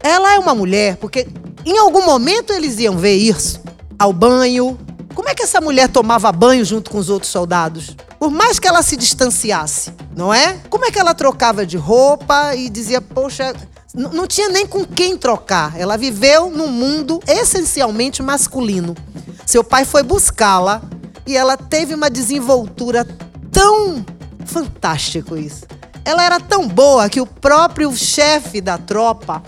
Ela 0.00 0.34
é 0.34 0.38
uma 0.38 0.54
mulher, 0.54 0.96
porque 0.96 1.26
em 1.64 1.78
algum 1.78 2.04
momento 2.04 2.52
eles 2.52 2.78
iam 2.78 2.96
ver 2.96 3.16
isso 3.16 3.60
ao 3.98 4.12
banho. 4.12 4.78
Como 5.14 5.28
é 5.28 5.34
que 5.34 5.42
essa 5.42 5.60
mulher 5.60 5.88
tomava 5.88 6.30
banho 6.30 6.64
junto 6.64 6.90
com 6.90 6.98
os 6.98 7.10
outros 7.10 7.32
soldados? 7.32 7.96
Por 8.18 8.30
mais 8.30 8.58
que 8.58 8.68
ela 8.68 8.82
se 8.82 8.96
distanciasse, 8.96 9.92
não 10.16 10.32
é? 10.32 10.58
Como 10.68 10.84
é 10.84 10.90
que 10.90 10.98
ela 10.98 11.14
trocava 11.14 11.66
de 11.66 11.76
roupa 11.76 12.54
e 12.54 12.68
dizia, 12.68 13.00
poxa, 13.00 13.54
não 13.98 14.28
tinha 14.28 14.48
nem 14.48 14.64
com 14.64 14.84
quem 14.84 15.16
trocar. 15.16 15.78
Ela 15.78 15.96
viveu 15.96 16.50
num 16.50 16.68
mundo 16.68 17.20
essencialmente 17.26 18.22
masculino. 18.22 18.96
Seu 19.44 19.64
pai 19.64 19.84
foi 19.84 20.04
buscá-la 20.04 20.80
e 21.26 21.36
ela 21.36 21.56
teve 21.56 21.94
uma 21.94 22.08
desenvoltura 22.08 23.04
tão 23.50 24.06
fantástico 24.46 25.36
isso. 25.36 25.66
Ela 26.04 26.24
era 26.24 26.38
tão 26.38 26.68
boa 26.68 27.08
que 27.08 27.20
o 27.20 27.26
próprio 27.26 27.94
chefe 27.96 28.60
da 28.60 28.78
tropa, 28.78 29.42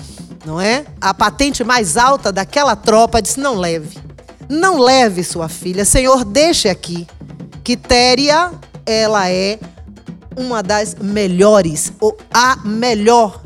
não 0.45 0.61
é? 0.61 0.85
A 1.00 1.14
patente 1.14 1.62
mais 1.62 1.97
alta 1.97 2.33
daquela 2.33 2.75
tropa 2.75 3.23
disse: 3.23 3.38
"Não 3.38 3.54
leve. 3.54 3.99
Não 4.49 4.78
leve 4.78 5.23
sua 5.23 5.49
filha, 5.49 5.85
Senhor, 5.85 6.25
deixe 6.25 6.69
aqui. 6.69 7.07
Quitéria, 7.62 8.50
ela 8.85 9.30
é 9.30 9.61
uma 10.37 10.61
das 10.61 10.97
melhores, 10.97 11.92
ou 12.00 12.16
a 12.35 12.57
melhor 12.64 13.40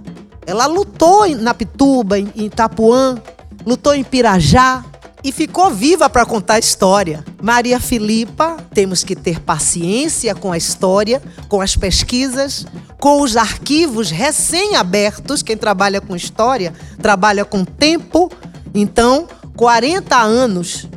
ela 0.47 0.67
lutou 0.67 1.29
na 1.37 1.55
Pituba, 1.55 2.19
em 2.19 2.31
Itapuã, 2.35 3.17
lutou 3.65 3.95
em 3.95 4.05
Pirajá 4.05 4.85
e 5.23 5.33
ficou 5.33 5.71
viva 5.71 6.09
para 6.11 6.27
contar 6.27 6.55
a 6.55 6.59
história. 6.59 7.25
Maria 7.43 7.81
Filipa, 7.81 8.59
temos 8.75 9.03
que 9.03 9.17
ter 9.17 9.41
paciência 9.41 10.35
com 10.35 10.53
a 10.53 10.59
história, 10.59 11.23
com 11.49 11.61
as 11.61 11.75
pesquisas, 11.75 12.67
com 12.99 13.23
os 13.23 13.37
arquivos 13.37 14.11
recém-abertos. 14.11 15.43
Quem 15.43 15.57
trabalha 15.57 16.01
com 16.01 16.15
história 16.15 16.75
trabalha 17.01 17.45
com 17.45 17.65
tempo. 17.65 18.31
Então, 18.75 19.27
40 19.57 20.15
anos 20.17 20.89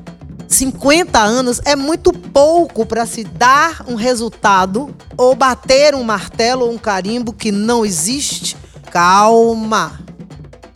50 0.47 1.19
anos 1.19 1.61
é 1.65 1.75
muito 1.75 2.13
pouco 2.13 2.85
para 2.85 3.05
se 3.05 3.23
dar 3.23 3.83
um 3.87 3.95
resultado 3.95 4.95
ou 5.17 5.35
bater 5.35 5.93
um 5.93 6.03
martelo 6.03 6.65
ou 6.65 6.71
um 6.71 6.77
carimbo 6.77 7.33
que 7.33 7.51
não 7.51 7.85
existe. 7.85 8.55
Calma. 8.91 9.99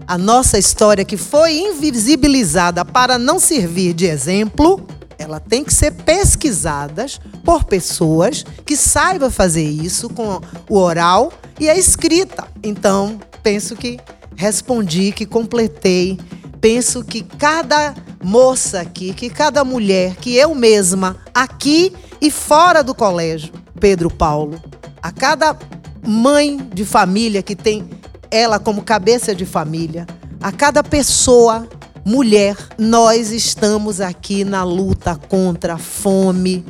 A 0.08 0.18
nossa 0.18 0.58
história 0.58 1.06
que 1.06 1.16
foi 1.16 1.58
invisibilizada 1.58 2.84
para 2.84 3.18
não 3.18 3.40
servir 3.40 3.94
de 3.94 4.06
exemplo, 4.06 4.86
ela 5.18 5.40
tem 5.40 5.64
que 5.64 5.74
ser 5.74 5.92
pesquisada 5.92 7.06
por 7.44 7.64
pessoas 7.64 8.44
que 8.66 8.76
saibam 8.76 9.32
fazer 9.32 9.64
isso 9.64 10.10
com 10.10 10.42
o 10.70 10.78
oral 10.78 11.32
e 11.60 11.70
a 11.70 11.78
escrita. 11.78 12.48
Então, 12.62 13.20
penso 13.42 13.76
que 13.76 14.00
respondi, 14.36 15.12
que 15.12 15.26
completei. 15.26 16.20
Penso 16.60 17.04
que 17.04 17.22
cada 17.22 17.96
moça 18.24 18.82
aqui, 18.82 19.14
que 19.14 19.30
cada 19.30 19.64
mulher, 19.64 20.16
que 20.16 20.36
eu 20.36 20.54
mesma, 20.54 21.18
aqui 21.34 21.94
e 22.20 22.30
fora 22.30 22.84
do 22.84 22.94
colégio, 22.94 23.54
Pedro 23.80 24.10
Paulo, 24.12 24.62
a 25.02 25.12
cada 25.12 25.58
mãe 26.06 26.58
de 26.74 26.84
família 26.84 27.42
que 27.42 27.56
tem 27.56 27.88
ela 28.32 28.58
como 28.58 28.82
cabeça 28.82 29.36
de 29.36 29.46
família, 29.46 30.08
a 30.42 30.52
cada 30.52 30.82
pessoa, 30.82 31.68
mulher, 32.04 32.58
nós 32.78 33.30
estamos 33.32 34.02
aqui 34.02 34.44
na 34.44 34.64
luta 34.64 35.20
contra 35.28 35.76
a 35.76 35.78
fome, 35.78 36.66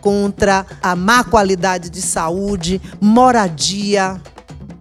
contra 0.00 0.66
a 0.82 0.94
má 0.94 1.24
qualidade 1.24 1.88
de 1.88 2.02
saúde, 2.02 2.82
moradia 3.00 4.20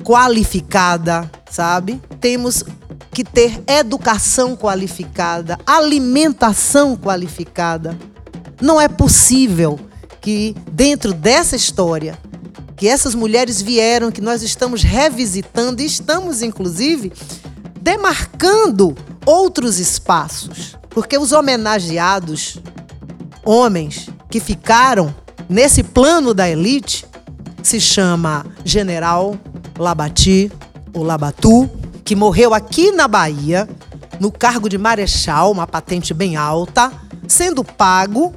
qualificada, 0.03 1.31
sabe? 1.49 2.01
Temos 2.19 2.65
que 3.11 3.23
ter 3.23 3.63
educação 3.67 4.55
qualificada, 4.55 5.57
alimentação 5.65 6.97
qualificada. 6.97 7.97
Não 8.59 8.81
é 8.81 8.87
possível 8.87 9.79
que 10.19 10.55
dentro 10.71 11.13
dessa 11.13 11.55
história 11.55 12.17
que 12.83 12.89
essas 12.89 13.15
mulheres 13.15 13.61
vieram, 13.61 14.11
que 14.11 14.19
nós 14.19 14.43
estamos 14.43 14.83
revisitando 14.83 15.81
e 15.81 15.85
estamos 15.85 16.41
inclusive 16.41 17.13
demarcando 17.79 18.93
outros 19.25 19.79
espaços, 19.79 20.77
porque 20.89 21.17
os 21.17 21.31
homenageados 21.31 22.57
homens 23.45 24.09
que 24.29 24.41
ficaram 24.41 25.15
nesse 25.47 25.81
plano 25.81 26.33
da 26.33 26.49
elite 26.49 27.05
se 27.63 27.79
chama 27.79 28.45
General 28.65 29.37
Labati, 29.79 30.51
ou 30.93 31.03
Labatu, 31.03 31.69
que 32.03 32.17
morreu 32.17 32.53
aqui 32.53 32.91
na 32.91 33.07
Bahia, 33.07 33.65
no 34.19 34.29
cargo 34.29 34.67
de 34.67 34.77
marechal, 34.77 35.53
uma 35.53 35.65
patente 35.65 36.13
bem 36.13 36.35
alta, 36.35 36.91
sendo 37.29 37.63
pago 37.63 38.35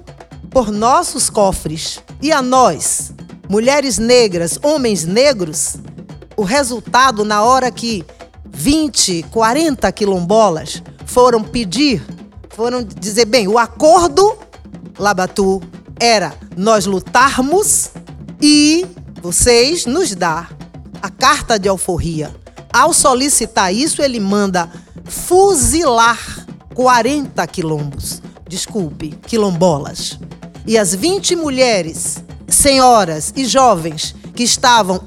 por 0.50 0.70
nossos 0.70 1.28
cofres. 1.28 2.00
E 2.22 2.30
a 2.30 2.40
nós, 2.40 3.12
mulheres 3.48 3.98
negras, 3.98 4.58
homens 4.62 5.04
negros, 5.04 5.76
o 6.36 6.42
resultado 6.42 7.24
na 7.24 7.42
hora 7.42 7.70
que 7.70 8.04
20, 8.46 9.24
40 9.30 9.90
quilombolas 9.92 10.82
foram 11.04 11.42
pedir, 11.42 12.02
foram 12.50 12.82
dizer, 12.82 13.24
bem, 13.24 13.48
o 13.48 13.58
acordo 13.58 14.36
Labatu 14.98 15.62
era 16.00 16.34
nós 16.56 16.86
lutarmos 16.86 17.90
e 18.40 18.86
vocês 19.22 19.86
nos 19.86 20.14
dar 20.14 20.50
a 21.02 21.10
carta 21.10 21.58
de 21.58 21.68
alforria 21.68 22.34
ao 22.76 22.92
solicitar 22.92 23.72
isso, 23.72 24.02
ele 24.02 24.20
manda 24.20 24.70
fuzilar 25.06 26.46
40 26.74 27.46
quilombos. 27.46 28.20
Desculpe, 28.46 29.18
quilombolas. 29.26 30.18
E 30.66 30.76
as 30.76 30.94
20 30.94 31.36
mulheres, 31.36 32.22
senhoras 32.48 33.32
e 33.36 33.44
jovens 33.44 34.14
que 34.34 34.42
estavam 34.42 35.00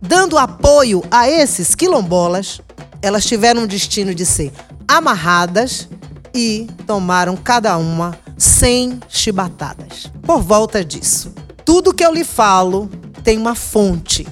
dando 0.00 0.38
apoio 0.38 1.02
a 1.10 1.28
esses 1.28 1.74
quilombolas, 1.74 2.60
elas 3.02 3.24
tiveram 3.24 3.64
o 3.64 3.66
destino 3.66 4.14
de 4.14 4.24
ser 4.24 4.52
amarradas 4.86 5.88
e 6.34 6.66
tomaram 6.86 7.36
cada 7.36 7.76
uma 7.76 8.16
100 8.36 9.00
chibatadas. 9.08 10.10
Por 10.22 10.40
volta 10.42 10.84
disso, 10.84 11.32
tudo 11.64 11.94
que 11.94 12.04
eu 12.04 12.12
lhe 12.12 12.24
falo 12.24 12.90
tem 13.24 13.38
uma 13.38 13.54
fonte. 13.54 14.26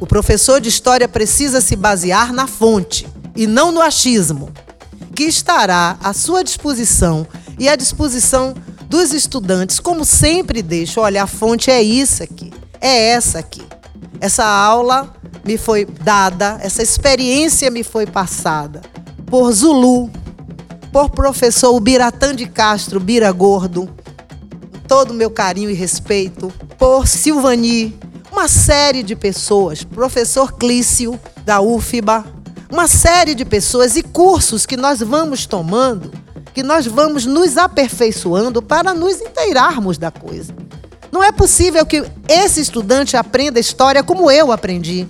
O 0.00 0.06
professor 0.06 0.60
de 0.60 0.68
história 0.68 1.08
precisa 1.08 1.60
se 1.60 1.76
basear 1.76 2.32
na 2.32 2.46
fonte 2.46 3.06
e 3.34 3.46
não 3.46 3.70
no 3.70 3.80
achismo, 3.80 4.50
que 5.14 5.24
estará 5.24 5.96
à 6.02 6.12
sua 6.12 6.42
disposição 6.42 7.26
e 7.58 7.68
à 7.68 7.76
disposição 7.76 8.54
dos 8.88 9.12
estudantes, 9.12 9.80
como 9.80 10.04
sempre 10.04 10.62
deixo. 10.62 11.00
Olha, 11.00 11.22
a 11.22 11.26
fonte 11.26 11.70
é 11.70 11.82
isso 11.82 12.22
aqui, 12.22 12.52
é 12.80 13.10
essa 13.10 13.38
aqui. 13.38 13.62
Essa 14.20 14.44
aula 14.44 15.14
me 15.44 15.58
foi 15.58 15.84
dada, 15.84 16.58
essa 16.60 16.82
experiência 16.82 17.70
me 17.70 17.84
foi 17.84 18.06
passada 18.06 18.82
por 19.26 19.52
Zulu, 19.52 20.10
por 20.92 21.10
professor 21.10 21.74
Ubiratã 21.74 22.34
de 22.34 22.46
Castro, 22.46 23.00
Bira 23.00 23.30
Gordo, 23.32 23.88
todo 24.86 25.10
o 25.10 25.14
meu 25.14 25.30
carinho 25.30 25.68
e 25.68 25.74
respeito, 25.74 26.52
por 26.78 27.08
Silvani, 27.08 27.98
uma 28.30 28.48
série 28.48 29.02
de 29.02 29.16
pessoas, 29.16 29.82
professor 29.82 30.52
Clício, 30.52 31.18
da 31.44 31.60
UFBA, 31.60 32.24
uma 32.70 32.86
série 32.86 33.34
de 33.34 33.44
pessoas 33.44 33.96
e 33.96 34.02
cursos 34.02 34.64
que 34.64 34.76
nós 34.76 35.00
vamos 35.00 35.44
tomando, 35.44 36.12
que 36.56 36.62
nós 36.62 36.86
vamos 36.86 37.26
nos 37.26 37.58
aperfeiçoando 37.58 38.62
para 38.62 38.94
nos 38.94 39.20
inteirarmos 39.20 39.98
da 39.98 40.10
coisa. 40.10 40.54
Não 41.12 41.22
é 41.22 41.30
possível 41.30 41.84
que 41.84 42.02
esse 42.26 42.62
estudante 42.62 43.14
aprenda 43.14 43.60
história 43.60 44.02
como 44.02 44.30
eu 44.30 44.50
aprendi. 44.50 45.06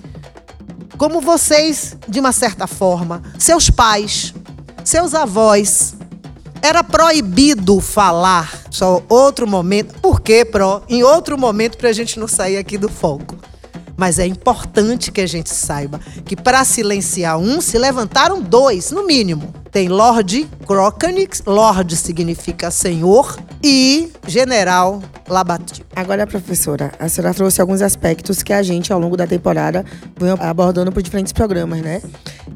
Como 0.98 1.20
vocês, 1.20 1.96
de 2.08 2.18
uma 2.18 2.32
certa 2.32 2.66
forma, 2.66 3.22
seus 3.38 3.70
pais, 3.70 4.34
seus 4.82 5.14
avós. 5.14 5.94
Era 6.60 6.82
proibido 6.82 7.80
falar 7.80 8.64
só 8.68 9.00
outro 9.08 9.46
momento. 9.46 9.94
Por 10.00 10.20
quê, 10.20 10.44
Pro? 10.44 10.82
Em 10.88 11.04
outro 11.04 11.38
momento 11.38 11.78
para 11.78 11.90
a 11.90 11.92
gente 11.92 12.18
não 12.18 12.26
sair 12.26 12.56
aqui 12.56 12.76
do 12.76 12.88
foco. 12.88 13.36
Mas 13.96 14.18
é 14.18 14.26
importante 14.26 15.10
que 15.10 15.20
a 15.20 15.26
gente 15.26 15.50
saiba 15.50 16.00
que 16.24 16.36
para 16.36 16.64
silenciar 16.64 17.38
um, 17.38 17.60
se 17.60 17.78
levantaram 17.78 18.40
dois, 18.40 18.90
no 18.90 19.06
mínimo. 19.06 19.54
Tem 19.70 19.88
Lord 19.88 20.48
Crocanix, 20.66 21.42
Lord 21.46 21.96
significa 21.96 22.70
senhor, 22.70 23.36
e 23.62 24.10
General 24.26 25.02
Labati. 25.28 25.84
Agora, 25.94 26.26
professora, 26.26 26.92
a 26.98 27.08
senhora 27.08 27.34
trouxe 27.34 27.60
alguns 27.60 27.82
aspectos 27.82 28.42
que 28.42 28.52
a 28.52 28.62
gente, 28.62 28.92
ao 28.92 28.98
longo 28.98 29.16
da 29.16 29.26
temporada, 29.26 29.84
vem 30.18 30.30
abordando 30.38 30.92
por 30.92 31.02
diferentes 31.02 31.32
programas, 31.32 31.80
né? 31.80 32.00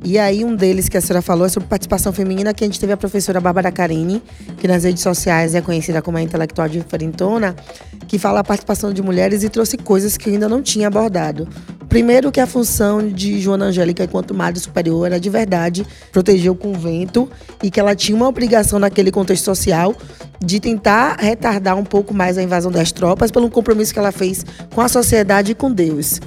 E 0.02 0.18
aí, 0.18 0.44
um 0.44 0.56
deles 0.56 0.88
que 0.88 0.96
a 0.96 1.00
senhora 1.00 1.20
falou 1.20 1.44
é 1.44 1.48
sobre 1.48 1.68
participação 1.68 2.10
feminina, 2.12 2.54
que 2.54 2.64
a 2.64 2.66
gente 2.66 2.80
teve 2.80 2.92
a 2.92 2.96
professora 2.96 3.38
Bárbara 3.38 3.70
Carini, 3.70 4.22
que 4.58 4.66
nas 4.66 4.84
redes 4.84 5.02
sociais 5.02 5.54
é 5.54 5.60
conhecida 5.60 6.00
como 6.00 6.16
a 6.16 6.22
intelectual 6.22 6.68
diferentona, 6.68 7.54
que 8.08 8.18
fala 8.18 8.40
a 8.40 8.44
participação 8.44 8.94
de 8.94 9.02
mulheres 9.02 9.44
e 9.44 9.50
trouxe 9.50 9.76
coisas 9.76 10.16
que 10.16 10.30
eu 10.30 10.32
ainda 10.32 10.48
não 10.48 10.62
tinha 10.62 10.88
abordado. 10.88 11.46
Primeiro 11.90 12.32
que 12.32 12.40
a 12.40 12.46
função 12.46 13.06
de 13.06 13.40
Joana 13.40 13.66
Angélica 13.66 14.04
enquanto 14.04 14.32
madre 14.32 14.58
superior 14.58 15.06
era 15.06 15.20
de 15.20 15.28
verdade 15.28 15.84
proteger 16.12 16.50
o 16.50 16.54
convento 16.54 17.28
e 17.62 17.70
que 17.70 17.78
ela 17.78 17.94
tinha 17.94 18.16
uma 18.16 18.28
obrigação 18.28 18.78
naquele 18.78 19.10
contexto 19.10 19.44
social 19.44 19.94
de 20.38 20.60
tentar 20.60 21.16
retardar 21.18 21.76
um 21.76 21.84
pouco 21.84 22.14
mais 22.14 22.38
a 22.38 22.42
invasão 22.42 22.70
das 22.70 22.90
tropas 22.90 23.30
pelo 23.30 23.50
compromisso 23.50 23.92
que 23.92 23.98
ela 23.98 24.12
fez 24.12 24.46
com 24.74 24.80
a 24.80 24.88
sociedade 24.88 25.52
e 25.52 25.54
com 25.54 25.70
Deus. 25.70 26.20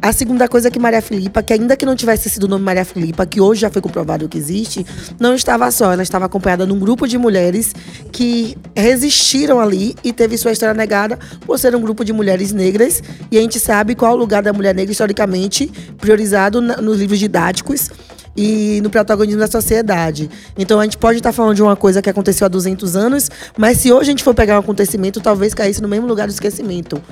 A 0.00 0.12
segunda 0.12 0.46
coisa 0.46 0.68
é 0.68 0.70
que 0.70 0.78
Maria 0.78 1.02
Filipa, 1.02 1.42
que 1.42 1.52
ainda 1.52 1.76
que 1.76 1.84
não 1.84 1.96
tivesse 1.96 2.30
sido 2.30 2.44
o 2.44 2.48
nome 2.48 2.64
Maria 2.64 2.84
Filipa, 2.84 3.26
que 3.26 3.40
hoje 3.40 3.62
já 3.62 3.70
foi 3.70 3.82
comprovado 3.82 4.28
que 4.28 4.38
existe, 4.38 4.86
não 5.18 5.34
estava 5.34 5.68
só. 5.72 5.92
Ela 5.92 6.02
estava 6.02 6.26
acompanhada 6.26 6.64
de 6.64 6.72
um 6.72 6.78
grupo 6.78 7.06
de 7.06 7.18
mulheres 7.18 7.74
que 8.12 8.56
resistiram 8.76 9.58
ali 9.58 9.96
e 10.04 10.12
teve 10.12 10.38
sua 10.38 10.52
história 10.52 10.74
negada 10.74 11.18
por 11.44 11.58
ser 11.58 11.74
um 11.74 11.80
grupo 11.80 12.04
de 12.04 12.12
mulheres 12.12 12.52
negras. 12.52 13.02
E 13.30 13.38
a 13.38 13.40
gente 13.40 13.58
sabe 13.58 13.96
qual 13.96 14.14
o 14.14 14.16
lugar 14.16 14.42
da 14.42 14.52
mulher 14.52 14.74
negra 14.74 14.92
historicamente 14.92 15.66
priorizado 15.98 16.60
nos 16.60 16.98
livros 16.98 17.18
didáticos 17.18 17.90
e 18.38 18.80
no 18.82 18.88
protagonismo 18.88 19.40
da 19.40 19.48
sociedade. 19.48 20.30
Então 20.56 20.78
a 20.78 20.84
gente 20.84 20.96
pode 20.96 21.18
estar 21.18 21.32
falando 21.32 21.56
de 21.56 21.62
uma 21.62 21.74
coisa 21.74 22.00
que 22.00 22.08
aconteceu 22.08 22.44
há 22.44 22.48
200 22.48 22.94
anos, 22.94 23.28
mas 23.56 23.78
se 23.78 23.90
hoje 23.90 24.02
a 24.02 24.12
gente 24.12 24.22
for 24.22 24.32
pegar 24.32 24.54
um 24.54 24.60
acontecimento, 24.60 25.20
talvez 25.20 25.52
caísse 25.52 25.82
no 25.82 25.88
mesmo 25.88 26.06
lugar 26.06 26.28
do 26.28 26.30
esquecimento. 26.30 27.02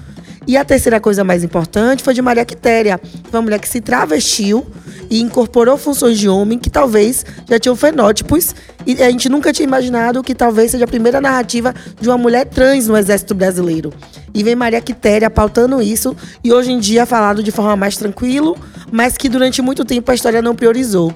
E 0.46 0.56
a 0.56 0.64
terceira 0.64 1.00
coisa 1.00 1.24
mais 1.24 1.42
importante 1.42 2.04
foi 2.04 2.14
de 2.14 2.22
Maria 2.22 2.44
Quitéria, 2.44 3.00
uma 3.32 3.42
mulher 3.42 3.58
que 3.58 3.68
se 3.68 3.80
travestiu 3.80 4.64
e 5.10 5.20
incorporou 5.20 5.76
funções 5.76 6.18
de 6.18 6.28
homem 6.28 6.58
que 6.58 6.70
talvez 6.70 7.24
já 7.48 7.58
tinham 7.58 7.76
fenótipos 7.76 8.54
e 8.86 9.02
a 9.02 9.10
gente 9.10 9.28
nunca 9.28 9.52
tinha 9.52 9.66
imaginado 9.66 10.22
que 10.22 10.34
talvez 10.34 10.70
seja 10.70 10.84
a 10.84 10.88
primeira 10.88 11.20
narrativa 11.20 11.74
de 12.00 12.08
uma 12.08 12.16
mulher 12.16 12.46
trans 12.46 12.86
no 12.86 12.96
exército 12.96 13.34
brasileiro. 13.34 13.92
E 14.32 14.42
vem 14.42 14.54
Maria 14.54 14.80
Quitéria 14.80 15.28
pautando 15.28 15.80
isso 15.82 16.16
e 16.44 16.52
hoje 16.52 16.70
em 16.70 16.78
dia 16.78 17.06
falado 17.06 17.42
de 17.42 17.50
forma 17.50 17.74
mais 17.76 17.96
tranquilo, 17.96 18.56
mas 18.92 19.16
que 19.16 19.28
durante 19.28 19.60
muito 19.60 19.84
tempo 19.84 20.10
a 20.10 20.14
história 20.14 20.40
não 20.40 20.54
priorizou. 20.54 21.14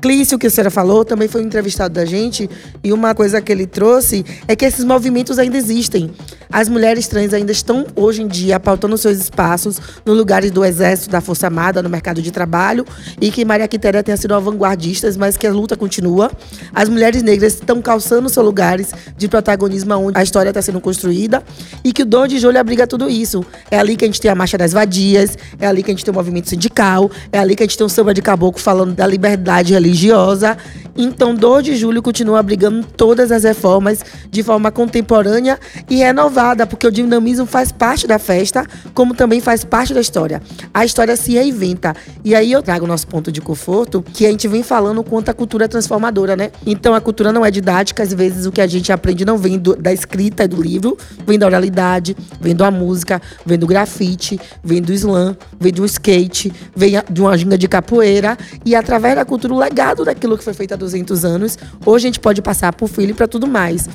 Clício, 0.00 0.38
que 0.38 0.46
a 0.46 0.50
senhora 0.50 0.70
falou, 0.70 1.04
também 1.04 1.26
foi 1.26 1.42
um 1.42 1.46
entrevistado 1.46 1.92
da 1.92 2.04
gente, 2.04 2.48
e 2.84 2.92
uma 2.92 3.14
coisa 3.14 3.40
que 3.40 3.50
ele 3.50 3.66
trouxe 3.66 4.24
é 4.46 4.54
que 4.54 4.64
esses 4.64 4.84
movimentos 4.84 5.38
ainda 5.38 5.56
existem. 5.56 6.10
As 6.50 6.68
mulheres 6.68 7.08
trans 7.08 7.34
ainda 7.34 7.52
estão, 7.52 7.86
hoje 7.94 8.22
em 8.22 8.28
dia, 8.28 8.58
pautando 8.60 8.96
seus 8.96 9.18
espaços 9.18 9.80
no 10.06 10.14
lugares 10.14 10.50
do 10.50 10.64
Exército, 10.64 11.10
da 11.10 11.20
Força 11.20 11.46
Armada, 11.46 11.82
no 11.82 11.90
mercado 11.90 12.22
de 12.22 12.30
trabalho, 12.30 12.86
e 13.20 13.30
que 13.30 13.44
Maria 13.44 13.66
Quitéria 13.66 14.02
tenha 14.02 14.16
sido 14.16 14.40
vanguardistas, 14.40 15.16
mas 15.16 15.36
que 15.36 15.46
a 15.46 15.52
luta 15.52 15.76
continua. 15.76 16.30
As 16.72 16.88
mulheres 16.88 17.22
negras 17.22 17.54
estão 17.54 17.82
calçando 17.82 18.28
seus 18.28 18.46
lugares 18.46 18.92
de 19.16 19.28
protagonismo 19.28 19.94
onde 19.94 20.18
a 20.18 20.22
história 20.22 20.50
está 20.50 20.62
sendo 20.62 20.80
construída, 20.80 21.42
e 21.84 21.92
que 21.92 22.02
o 22.02 22.06
2 22.06 22.30
de 22.30 22.38
julho 22.38 22.58
abriga 22.58 22.86
tudo 22.86 23.10
isso. 23.10 23.44
É 23.70 23.78
ali 23.78 23.96
que 23.96 24.04
a 24.04 24.08
gente 24.08 24.20
tem 24.20 24.30
a 24.30 24.34
Marcha 24.34 24.56
das 24.56 24.72
Vadias, 24.72 25.36
é 25.58 25.66
ali 25.66 25.82
que 25.82 25.90
a 25.90 25.94
gente 25.94 26.04
tem 26.04 26.12
o 26.12 26.14
movimento 26.14 26.48
sindical, 26.48 27.10
é 27.32 27.38
ali 27.38 27.56
que 27.56 27.62
a 27.62 27.66
gente 27.66 27.76
tem 27.76 27.86
o 27.86 27.90
samba 27.90 28.14
de 28.14 28.22
caboclo 28.22 28.62
falando 28.62 28.94
da 28.94 29.06
liberdade 29.06 29.74
religiosa 29.74 29.87
religiosa. 29.88 30.56
Então, 31.00 31.34
2 31.34 31.64
de 31.64 31.76
julho 31.76 32.02
continua 32.02 32.40
abrigando 32.40 32.84
todas 32.84 33.32
as 33.32 33.44
reformas 33.44 34.04
de 34.30 34.42
forma 34.42 34.70
contemporânea 34.70 35.58
e 35.88 35.96
renovada, 35.96 36.66
porque 36.66 36.86
o 36.86 36.90
dinamismo 36.90 37.46
faz 37.46 37.72
parte 37.72 38.06
da 38.06 38.18
festa, 38.18 38.66
como 38.92 39.14
também 39.14 39.40
faz 39.40 39.64
parte 39.64 39.94
da 39.94 40.00
história. 40.00 40.42
A 40.74 40.84
história 40.84 41.16
se 41.16 41.32
reinventa. 41.32 41.94
E 42.24 42.34
aí 42.34 42.52
eu 42.52 42.62
trago 42.62 42.84
o 42.84 42.88
nosso 42.88 43.06
ponto 43.06 43.32
de 43.32 43.40
conforto, 43.40 44.02
que 44.12 44.26
a 44.26 44.30
gente 44.30 44.46
vem 44.46 44.62
falando 44.62 45.02
quanto 45.02 45.30
a 45.30 45.34
cultura 45.34 45.64
é 45.64 45.68
transformadora, 45.68 46.36
né? 46.36 46.50
Então, 46.66 46.92
a 46.94 47.00
cultura 47.00 47.32
não 47.32 47.46
é 47.46 47.50
didática, 47.50 48.02
às 48.02 48.12
vezes 48.12 48.44
o 48.44 48.52
que 48.52 48.60
a 48.60 48.66
gente 48.66 48.92
aprende 48.92 49.24
não 49.24 49.38
vem 49.38 49.58
do, 49.58 49.74
da 49.76 49.92
escrita 49.92 50.44
e 50.44 50.48
do 50.48 50.60
livro, 50.60 50.98
vem 51.26 51.38
da 51.38 51.46
oralidade, 51.46 52.16
vem 52.40 52.54
da 52.54 52.70
música, 52.70 53.22
vem 53.46 53.58
do 53.58 53.66
grafite, 53.66 54.38
vem 54.62 54.82
do 54.82 54.92
slam, 54.92 55.36
vem 55.58 55.72
do 55.72 55.84
skate, 55.84 56.52
vem 56.74 56.94
de 57.10 57.20
uma 57.20 57.36
ginga 57.38 57.56
de 57.56 57.68
capoeira 57.68 58.36
e 58.64 58.74
através 58.74 59.14
da 59.14 59.24
cultura 59.24 59.54
legal 59.54 59.78
legado 59.78 60.04
daquilo 60.04 60.36
que 60.36 60.42
foi 60.42 60.54
feito 60.54 60.74
há 60.74 60.76
200 60.88 61.24
anos. 61.24 61.58
Hoje 61.84 62.06
a 62.06 62.08
gente 62.08 62.20
pode 62.20 62.42
passar 62.42 62.72
por 62.72 62.88
filho 62.88 63.10
e 63.10 63.14
para 63.14 63.28
tudo 63.28 63.46
mais. 63.46 63.88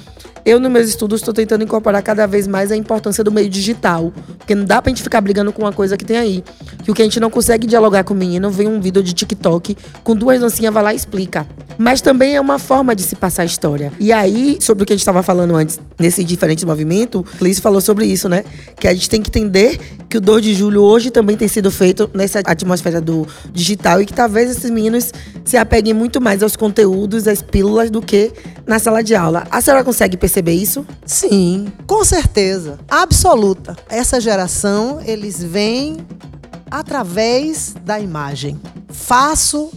Eu, 0.45 0.59
nos 0.59 0.69
meus 0.69 0.89
estudos, 0.89 1.21
estou 1.21 1.33
tentando 1.33 1.63
incorporar 1.63 2.03
cada 2.03 2.27
vez 2.27 2.47
mais 2.47 2.69
a 2.69 2.75
importância 2.75 3.23
do 3.23 3.31
meio 3.31 3.49
digital. 3.49 4.11
Porque 4.37 4.53
não 4.53 4.65
dá 4.65 4.81
pra 4.81 4.89
gente 4.89 5.01
ficar 5.01 5.21
brigando 5.21 5.53
com 5.53 5.61
uma 5.61 5.71
coisa 5.71 5.95
que 5.95 6.03
tem 6.03 6.17
aí. 6.17 6.43
Que 6.83 6.91
o 6.91 6.93
que 6.93 7.01
a 7.01 7.05
gente 7.05 7.19
não 7.19 7.29
consegue 7.29 7.65
dialogar 7.65 8.03
com 8.03 8.13
o 8.13 8.17
menino, 8.17 8.49
vem 8.49 8.67
um 8.67 8.81
vídeo 8.81 9.01
de 9.01 9.13
TikTok 9.13 9.77
com 10.03 10.15
duas 10.15 10.41
dancinhas, 10.41 10.73
vai 10.73 10.83
lá 10.83 10.93
e 10.93 10.97
explica. 10.97 11.47
Mas 11.77 12.01
também 12.01 12.35
é 12.35 12.41
uma 12.41 12.59
forma 12.59 12.93
de 12.93 13.03
se 13.03 13.15
passar 13.15 13.43
a 13.43 13.45
história. 13.45 13.93
E 13.97 14.11
aí, 14.11 14.57
sobre 14.59 14.83
o 14.83 14.85
que 14.85 14.91
a 14.91 14.95
gente 14.95 15.01
estava 15.01 15.23
falando 15.23 15.55
antes, 15.55 15.79
nesse 15.97 16.23
diferente 16.25 16.65
movimento, 16.65 17.25
Clis 17.37 17.59
falou 17.59 17.79
sobre 17.79 18.05
isso, 18.05 18.27
né? 18.27 18.43
Que 18.77 18.87
a 18.89 18.93
gente 18.93 19.09
tem 19.09 19.21
que 19.21 19.29
entender 19.29 19.79
que 20.09 20.17
o 20.17 20.21
2 20.21 20.43
de 20.43 20.53
julho 20.53 20.83
hoje 20.83 21.09
também 21.09 21.37
tem 21.37 21.47
sido 21.47 21.71
feito 21.71 22.09
nessa 22.13 22.39
atmosfera 22.39 22.99
do 22.99 23.25
digital 23.51 24.01
e 24.01 24.05
que 24.05 24.13
talvez 24.13 24.51
esses 24.51 24.69
meninos 24.69 25.11
se 25.45 25.55
apeguem 25.55 25.93
muito 25.93 26.19
mais 26.19 26.43
aos 26.43 26.55
conteúdos, 26.55 26.82
às 27.27 27.41
pílulas, 27.41 27.89
do 27.89 28.01
que 28.01 28.31
na 28.65 28.79
sala 28.79 29.03
de 29.03 29.15
aula. 29.15 29.45
A 29.49 29.61
senhora 29.61 29.83
consegue 29.83 30.17
perceber 30.17 30.53
isso? 30.53 30.85
Sim, 31.05 31.71
com 31.85 32.03
certeza. 32.03 32.79
Absoluta. 32.89 33.75
Essa 33.89 34.19
geração, 34.19 34.99
eles 35.05 35.41
vêm 35.41 35.97
através 36.69 37.75
da 37.85 37.99
imagem. 37.99 38.59
Faço 38.89 39.71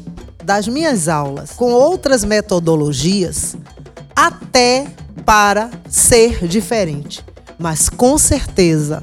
das 0.45 0.69
minhas 0.69 1.09
aulas 1.09 1.51
com 1.51 1.73
outras 1.73 2.25
metodologias 2.25 3.57
até 4.15 4.87
para 5.25 5.71
ser 5.89 6.47
diferente. 6.47 7.25
Mas 7.59 7.89
com 7.89 8.17
certeza 8.17 9.03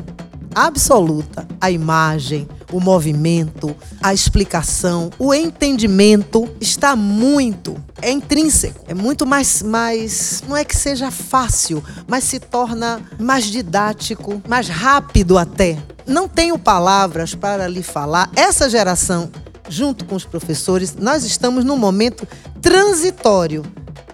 absoluta 0.56 1.48
a 1.60 1.70
imagem, 1.70 2.48
o 2.74 2.80
movimento, 2.80 3.76
a 4.02 4.14
explicação, 4.14 5.12
o 5.20 5.32
entendimento 5.32 6.50
está 6.60 6.96
muito, 6.96 7.78
é 8.02 8.12
intrínseco, 8.12 8.84
é 8.88 8.96
muito 8.96 9.28
mais, 9.28 9.62
mais, 9.62 10.44
não 10.48 10.58
é 10.58 10.66
que 10.66 10.76
seja 10.76 11.12
fácil, 11.12 11.84
mas 12.08 12.24
se 12.24 12.40
torna 12.40 13.00
mais 13.20 13.46
didático, 13.46 14.42
mais 14.48 14.68
rápido 14.68 15.38
até. 15.38 15.78
Não 16.08 16.28
tenho 16.28 16.58
palavras 16.58 17.36
para 17.36 17.68
lhe 17.68 17.84
falar. 17.84 18.30
Essa 18.36 18.68
geração, 18.68 19.32
junto 19.70 20.04
com 20.04 20.16
os 20.16 20.26
professores, 20.26 20.96
nós 20.96 21.24
estamos 21.24 21.64
num 21.64 21.78
momento 21.78 22.28
transitório 22.60 23.64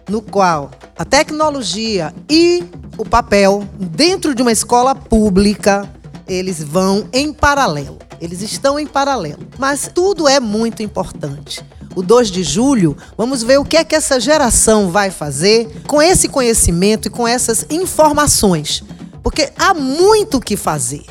no 0.10 0.22
qual 0.22 0.70
a 0.98 1.06
tecnologia 1.06 2.14
e 2.30 2.64
o 2.98 3.06
papel 3.06 3.64
dentro 3.80 4.36
de 4.36 4.42
uma 4.42 4.52
escola 4.52 4.94
pública 4.94 5.90
eles 6.30 6.64
vão 6.64 7.08
em 7.12 7.34
paralelo. 7.34 7.98
Eles 8.22 8.42
estão 8.42 8.80
em 8.80 8.86
paralelo. 8.86 9.48
Mas 9.58 9.90
tudo 9.94 10.28
é 10.28 10.40
muito 10.40 10.84
importante. 10.84 11.66
O 11.96 12.04
2 12.04 12.30
de 12.30 12.44
julho, 12.44 12.96
vamos 13.18 13.42
ver 13.42 13.60
o 13.60 13.66
que 13.66 13.76
é 13.76 13.84
que 13.84 13.96
essa 13.96 14.20
geração 14.20 14.92
vai 14.92 15.10
fazer 15.10 15.82
com 15.88 16.02
esse 16.02 16.28
conhecimento 16.30 17.08
e 17.08 17.12
com 17.12 17.28
essas 17.28 17.66
informações. 17.70 18.84
Porque 19.24 19.52
há 19.58 19.74
muito 19.74 20.38
o 20.38 20.42
que 20.42 20.56
fazer. 20.56 21.04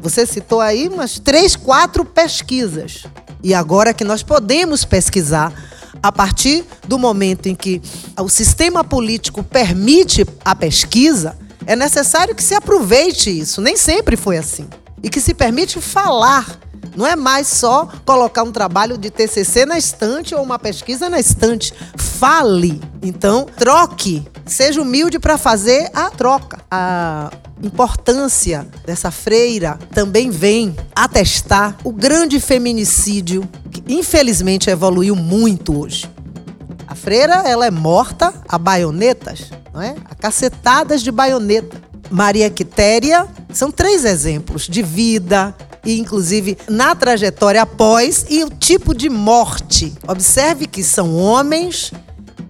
Você 0.00 0.26
citou 0.26 0.60
aí 0.60 0.88
umas 0.88 1.18
três, 1.18 1.54
quatro 1.54 2.04
pesquisas. 2.04 3.04
E 3.42 3.54
agora 3.54 3.92
que 3.92 4.04
nós 4.04 4.22
podemos 4.22 4.84
pesquisar, 4.84 5.52
a 6.02 6.10
partir 6.10 6.64
do 6.88 6.98
momento 6.98 7.48
em 7.48 7.54
que 7.54 7.80
o 8.18 8.28
sistema 8.28 8.82
político 8.82 9.44
permite 9.44 10.26
a 10.44 10.54
pesquisa, 10.54 11.36
é 11.66 11.76
necessário 11.76 12.34
que 12.34 12.42
se 12.42 12.54
aproveite 12.54 13.30
isso. 13.30 13.60
Nem 13.60 13.76
sempre 13.76 14.16
foi 14.16 14.36
assim. 14.38 14.68
E 15.02 15.08
que 15.08 15.20
se 15.20 15.34
permite 15.34 15.80
falar. 15.80 16.58
Não 16.96 17.06
é 17.06 17.16
mais 17.16 17.46
só 17.46 17.88
colocar 18.04 18.42
um 18.42 18.52
trabalho 18.52 18.98
de 18.98 19.10
TCC 19.10 19.64
na 19.64 19.78
estante 19.78 20.34
ou 20.34 20.42
uma 20.42 20.58
pesquisa 20.58 21.08
na 21.08 21.18
estante. 21.18 21.72
Fale. 21.96 22.80
Então, 23.02 23.46
troque. 23.56 24.26
Seja 24.44 24.82
humilde 24.82 25.18
para 25.18 25.38
fazer 25.38 25.90
a 25.94 26.10
troca. 26.10 26.58
A 26.70 27.30
importância 27.62 28.66
dessa 28.84 29.10
freira 29.10 29.78
também 29.94 30.30
vem 30.30 30.76
atestar 30.94 31.76
o 31.84 31.92
grande 31.92 32.40
feminicídio 32.40 33.48
que 33.70 33.82
infelizmente 33.88 34.68
evoluiu 34.68 35.14
muito 35.14 35.80
hoje. 35.80 36.10
A 36.92 36.94
freira, 36.94 37.36
ela 37.46 37.64
é 37.64 37.70
morta 37.70 38.34
a 38.46 38.58
baionetas 38.58 39.50
não 39.72 39.80
é? 39.80 39.96
A 40.04 40.14
cacetadas 40.14 41.02
de 41.02 41.10
baioneta. 41.10 41.80
Maria 42.10 42.50
Quitéria 42.50 43.26
são 43.50 43.70
três 43.70 44.04
exemplos 44.04 44.66
de 44.66 44.82
vida 44.82 45.54
e 45.82 45.98
inclusive 45.98 46.58
na 46.68 46.94
trajetória 46.94 47.62
após 47.62 48.26
e 48.28 48.44
o 48.44 48.50
tipo 48.50 48.94
de 48.94 49.08
morte. 49.08 49.94
Observe 50.06 50.66
que 50.66 50.84
são 50.84 51.16
homens 51.16 51.90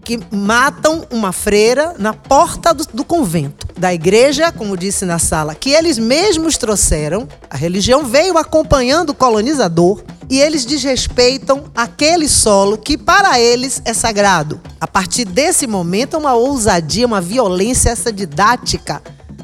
que 0.05 0.19
matam 0.31 1.07
uma 1.11 1.33
freira 1.33 1.95
na 1.99 2.13
porta 2.13 2.75
do, 2.75 2.85
do, 2.93 3.05
convento, 3.05 3.67
da 3.79 3.95
igreja, 3.95 4.51
como 4.51 4.77
disse 4.77 5.05
na 5.05 5.19
sala, 5.19 5.55
que 5.55 5.71
eles 5.71 5.99
mesmos 5.99 6.57
trouxeram. 6.57 7.29
A 7.49 7.57
religião 7.57 8.05
veio 8.05 8.37
acompanhando 8.37 9.11
o 9.11 9.15
colonizador 9.15 10.03
e 10.29 10.41
eles 10.41 10.65
desrespeitam 10.65 11.65
aquele 11.75 12.29
solo 12.29 12.79
que 12.79 12.99
para 12.99 13.39
eles 13.39 13.81
é 13.85 13.95
sagrado. 13.95 14.61
A 14.81 14.87
partir 14.87 15.25
desse 15.25 15.67
momento, 15.67 16.19
uma 16.19 16.35
ousadia, 16.35 17.07
uma 17.07 17.21
violência, 17.21 17.91
essa 17.91 18.13
didática 18.13 19.03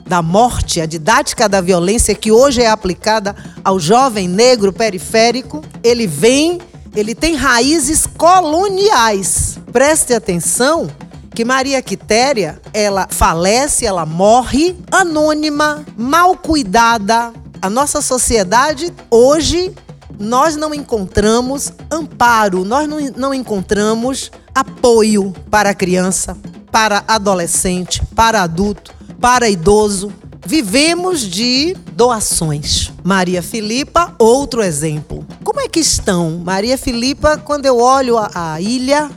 da 0.08 0.22
morte, 0.22 0.80
a 0.80 0.86
didática 0.86 1.48
da 1.48 1.60
violência 1.60 2.14
que 2.14 2.32
hoje 2.32 2.62
é 2.62 2.68
aplicada 2.68 3.36
ao 3.62 3.78
jovem 3.78 4.26
negro 4.26 4.72
periférico, 4.72 5.62
ele 5.84 6.06
vem, 6.06 6.58
ele 6.94 7.14
tem 7.14 7.35
raízes 7.35 8.07
coloniais. 8.07 9.59
Preste 9.72 10.14
atenção 10.14 10.88
que 11.35 11.44
Maria 11.44 11.81
Quitéria, 11.81 12.61
ela 12.72 13.07
falece, 13.11 13.87
ela 13.87 14.05
morre 14.05 14.77
anônima, 14.90 15.85
mal 15.96 16.37
cuidada. 16.37 17.33
A 17.62 17.70
nossa 17.70 18.01
sociedade 18.01 18.92
hoje 19.11 19.74
nós 20.18 20.57
não 20.57 20.74
encontramos 20.74 21.72
amparo, 21.90 22.64
nós 22.64 22.88
não, 22.88 22.98
não 23.16 23.33
encontramos 23.33 24.33
apoio 24.55 25.33
para 25.48 25.74
criança, 25.74 26.37
para 26.72 27.05
adolescente, 27.07 28.03
para 28.14 28.42
adulto, 28.42 28.92
para 29.20 29.48
idoso. 29.48 30.12
Vivemos 30.48 31.20
de 31.20 31.76
doações. 31.92 32.90
Maria 33.04 33.42
Filipa, 33.42 34.14
outro 34.18 34.62
exemplo. 34.62 35.22
Como 35.44 35.61
é 35.61 35.68
que 35.68 35.78
estão? 35.78 36.40
Maria 36.42 36.78
Filipa, 36.78 37.37
quando 37.37 37.66
eu 37.66 37.78
olho 37.78 38.16
a, 38.16 38.54
a 38.54 38.58
ilha, 38.58 39.11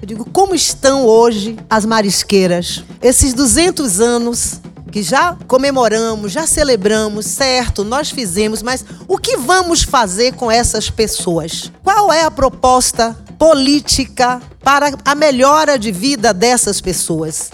eu 0.00 0.06
digo, 0.06 0.30
como 0.30 0.54
estão 0.54 1.04
hoje 1.04 1.56
as 1.68 1.84
marisqueiras? 1.84 2.84
Esses 3.02 3.34
200 3.34 3.98
anos 4.00 4.60
que 4.92 5.02
já 5.02 5.36
comemoramos, 5.48 6.30
já 6.30 6.46
celebramos, 6.46 7.26
certo, 7.26 7.82
nós 7.82 8.10
fizemos, 8.10 8.62
mas 8.62 8.84
o 9.08 9.18
que 9.18 9.36
vamos 9.36 9.82
fazer 9.82 10.34
com 10.34 10.48
essas 10.48 10.88
pessoas? 10.88 11.72
Qual 11.82 12.12
é 12.12 12.22
a 12.22 12.30
proposta 12.30 13.18
política 13.36 14.40
para 14.62 14.92
a 15.04 15.14
melhora 15.16 15.76
de 15.76 15.90
vida 15.90 16.32
dessas 16.32 16.80
pessoas? 16.80 17.50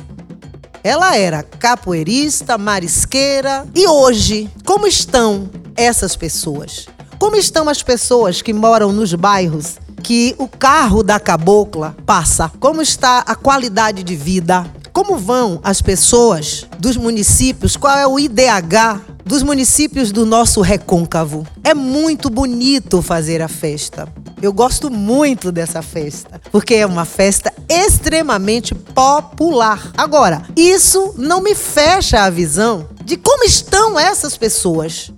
Ela 0.84 1.16
era 1.16 1.42
capoeirista, 1.42 2.58
marisqueira. 2.58 3.66
E 3.74 3.88
hoje, 3.88 4.50
como 4.66 4.86
estão 4.86 5.48
essas 5.74 6.14
pessoas? 6.14 6.86
Como 7.18 7.36
estão 7.36 7.70
as 7.70 7.82
pessoas 7.82 8.42
que 8.42 8.52
moram 8.52 8.92
nos 8.92 9.14
bairros 9.14 9.78
que 10.02 10.34
o 10.36 10.46
carro 10.46 11.02
da 11.02 11.18
cabocla 11.18 11.96
passa? 12.04 12.52
Como 12.60 12.82
está 12.82 13.20
a 13.20 13.34
qualidade 13.34 14.02
de 14.02 14.14
vida? 14.14 14.70
Como 14.92 15.16
vão 15.16 15.58
as 15.64 15.80
pessoas 15.80 16.66
dos 16.78 16.98
municípios? 16.98 17.78
Qual 17.78 17.96
é 17.96 18.06
o 18.06 18.18
IDH 18.18 19.13
dos 19.24 19.42
municípios 19.42 20.12
do 20.12 20.26
nosso 20.26 20.60
recôncavo? 20.60 21.46
É 21.62 21.74
muito 21.74 22.28
bonito 22.28 23.00
fazer 23.00 23.40
a 23.40 23.48
festa. 23.48 24.06
Eu 24.42 24.52
gosto 24.52 24.90
muito 24.90 25.50
dessa 25.50 25.80
festa, 25.80 26.40
porque 26.52 26.74
é 26.74 26.86
uma 26.86 27.04
festa 27.04 27.52
extremamente 27.68 28.74
popular. 28.74 29.90
Agora, 29.96 30.42
isso 30.54 31.14
não 31.16 31.40
me 31.40 31.54
fecha 31.54 32.24
a 32.24 32.30
visão 32.30 32.88
de 33.04 33.16
como 33.16 33.44
estão 33.44 33.98
essas 33.98 34.36
pessoas. 34.36 35.10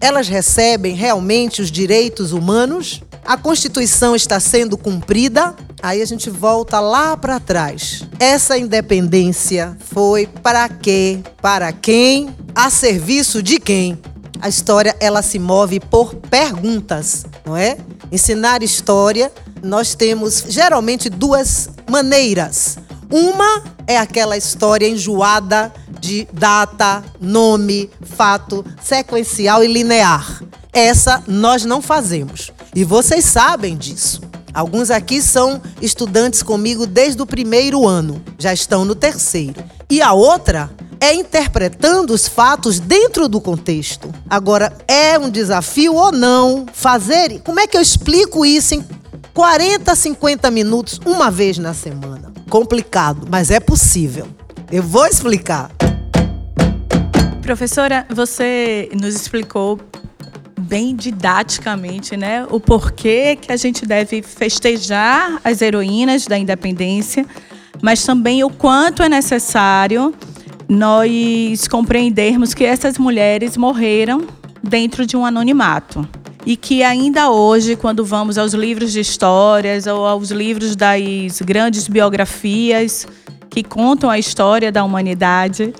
Elas 0.00 0.26
recebem 0.26 0.96
realmente 0.96 1.62
os 1.62 1.70
direitos 1.70 2.32
humanos? 2.32 3.02
A 3.24 3.36
Constituição 3.36 4.16
está 4.16 4.40
sendo 4.40 4.76
cumprida? 4.76 5.54
Aí 5.80 6.02
a 6.02 6.04
gente 6.04 6.28
volta 6.28 6.80
lá 6.80 7.16
para 7.16 7.38
trás. 7.38 8.02
Essa 8.18 8.58
independência 8.58 9.76
foi 9.80 10.26
para 10.26 10.68
quê? 10.68 11.20
Para 11.40 11.72
quem? 11.72 12.34
A 12.54 12.68
serviço 12.68 13.42
de 13.42 13.58
quem? 13.58 13.98
A 14.38 14.46
história 14.46 14.94
ela 15.00 15.22
se 15.22 15.38
move 15.38 15.80
por 15.80 16.14
perguntas, 16.14 17.24
não 17.46 17.56
é? 17.56 17.78
Ensinar 18.10 18.62
história, 18.62 19.32
nós 19.62 19.94
temos 19.94 20.44
geralmente 20.48 21.08
duas 21.08 21.70
maneiras. 21.90 22.76
Uma 23.10 23.64
é 23.86 23.96
aquela 23.96 24.36
história 24.36 24.86
enjoada 24.86 25.72
de 25.98 26.28
data, 26.30 27.02
nome, 27.18 27.88
fato, 28.02 28.62
sequencial 28.82 29.64
e 29.64 29.72
linear. 29.72 30.42
Essa 30.74 31.22
nós 31.26 31.64
não 31.64 31.80
fazemos. 31.80 32.50
E 32.74 32.84
vocês 32.84 33.24
sabem 33.24 33.78
disso. 33.78 34.20
Alguns 34.52 34.90
aqui 34.90 35.22
são 35.22 35.62
estudantes 35.80 36.42
comigo 36.42 36.86
desde 36.86 37.22
o 37.22 37.26
primeiro 37.26 37.88
ano, 37.88 38.22
já 38.38 38.52
estão 38.52 38.84
no 38.84 38.94
terceiro. 38.94 39.64
E 39.88 40.02
a 40.02 40.12
outra 40.12 40.70
é 41.02 41.12
interpretando 41.12 42.14
os 42.14 42.28
fatos 42.28 42.78
dentro 42.78 43.28
do 43.28 43.40
contexto. 43.40 44.14
Agora, 44.30 44.72
é 44.86 45.18
um 45.18 45.28
desafio 45.28 45.96
ou 45.96 46.12
não 46.12 46.64
fazer? 46.72 47.40
Como 47.40 47.58
é 47.58 47.66
que 47.66 47.76
eu 47.76 47.82
explico 47.82 48.46
isso 48.46 48.76
em 48.76 48.86
40, 49.34 49.96
50 49.96 50.48
minutos, 50.52 51.00
uma 51.04 51.28
vez 51.28 51.58
na 51.58 51.74
semana? 51.74 52.32
Complicado, 52.48 53.26
mas 53.28 53.50
é 53.50 53.58
possível. 53.58 54.28
Eu 54.70 54.84
vou 54.84 55.04
explicar. 55.04 55.72
Professora, 57.42 58.06
você 58.08 58.88
nos 58.94 59.16
explicou 59.16 59.80
bem 60.56 60.94
didaticamente, 60.94 62.16
né, 62.16 62.46
o 62.48 62.60
porquê 62.60 63.34
que 63.34 63.50
a 63.50 63.56
gente 63.56 63.84
deve 63.84 64.22
festejar 64.22 65.40
as 65.42 65.60
heroínas 65.62 66.28
da 66.28 66.38
independência, 66.38 67.26
mas 67.82 68.04
também 68.04 68.44
o 68.44 68.50
quanto 68.50 69.02
é 69.02 69.08
necessário 69.08 70.14
nós 70.68 71.68
compreendermos 71.68 72.54
que 72.54 72.64
essas 72.64 72.98
mulheres 72.98 73.56
morreram 73.56 74.26
dentro 74.62 75.04
de 75.06 75.16
um 75.16 75.26
anonimato. 75.26 76.06
E 76.44 76.56
que 76.56 76.82
ainda 76.82 77.30
hoje, 77.30 77.76
quando 77.76 78.04
vamos 78.04 78.36
aos 78.36 78.52
livros 78.52 78.92
de 78.92 79.00
histórias 79.00 79.86
ou 79.86 80.06
aos 80.06 80.30
livros 80.30 80.74
das 80.74 81.40
grandes 81.40 81.86
biografias 81.86 83.06
que 83.48 83.62
contam 83.62 84.10
a 84.10 84.18
história 84.18 84.72
da 84.72 84.82
humanidade, 84.82 85.72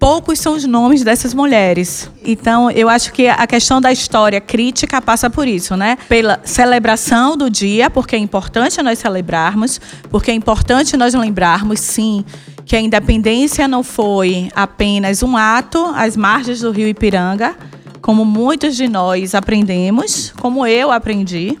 poucos 0.00 0.38
são 0.38 0.54
os 0.54 0.64
nomes 0.64 1.04
dessas 1.04 1.34
mulheres. 1.34 2.10
Então, 2.24 2.70
eu 2.70 2.88
acho 2.88 3.12
que 3.12 3.28
a 3.28 3.46
questão 3.46 3.80
da 3.80 3.92
história 3.92 4.40
crítica 4.40 5.00
passa 5.00 5.28
por 5.28 5.46
isso, 5.46 5.76
né? 5.76 5.98
Pela 6.08 6.40
celebração 6.42 7.36
do 7.36 7.50
dia, 7.50 7.90
porque 7.90 8.16
é 8.16 8.18
importante 8.18 8.82
nós 8.82 8.98
celebrarmos, 8.98 9.78
porque 10.10 10.30
é 10.30 10.34
importante 10.34 10.96
nós 10.96 11.12
lembrarmos, 11.12 11.80
sim, 11.80 12.24
que 12.70 12.76
a 12.76 12.80
independência 12.80 13.66
não 13.66 13.82
foi 13.82 14.48
apenas 14.54 15.24
um 15.24 15.36
ato 15.36 15.86
às 15.96 16.16
margens 16.16 16.60
do 16.60 16.70
rio 16.70 16.86
Ipiranga, 16.86 17.56
como 18.00 18.24
muitos 18.24 18.76
de 18.76 18.86
nós 18.86 19.34
aprendemos, 19.34 20.32
como 20.40 20.64
eu 20.64 20.92
aprendi. 20.92 21.58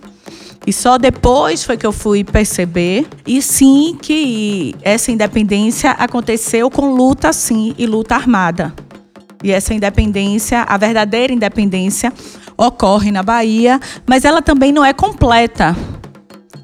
E 0.64 0.72
só 0.72 0.96
depois 0.98 1.64
foi 1.64 1.76
que 1.76 1.84
eu 1.84 1.90
fui 1.90 2.22
perceber, 2.22 3.08
e 3.26 3.42
sim 3.42 3.98
que 4.00 4.72
essa 4.82 5.10
independência 5.10 5.90
aconteceu 5.90 6.70
com 6.70 6.94
luta, 6.94 7.32
sim, 7.32 7.74
e 7.76 7.86
luta 7.86 8.14
armada. 8.14 8.72
E 9.42 9.50
essa 9.50 9.74
independência, 9.74 10.62
a 10.62 10.76
verdadeira 10.76 11.32
independência, 11.32 12.12
ocorre 12.56 13.10
na 13.10 13.24
Bahia, 13.24 13.80
mas 14.06 14.24
ela 14.24 14.40
também 14.40 14.70
não 14.70 14.84
é 14.84 14.92
completa. 14.92 15.74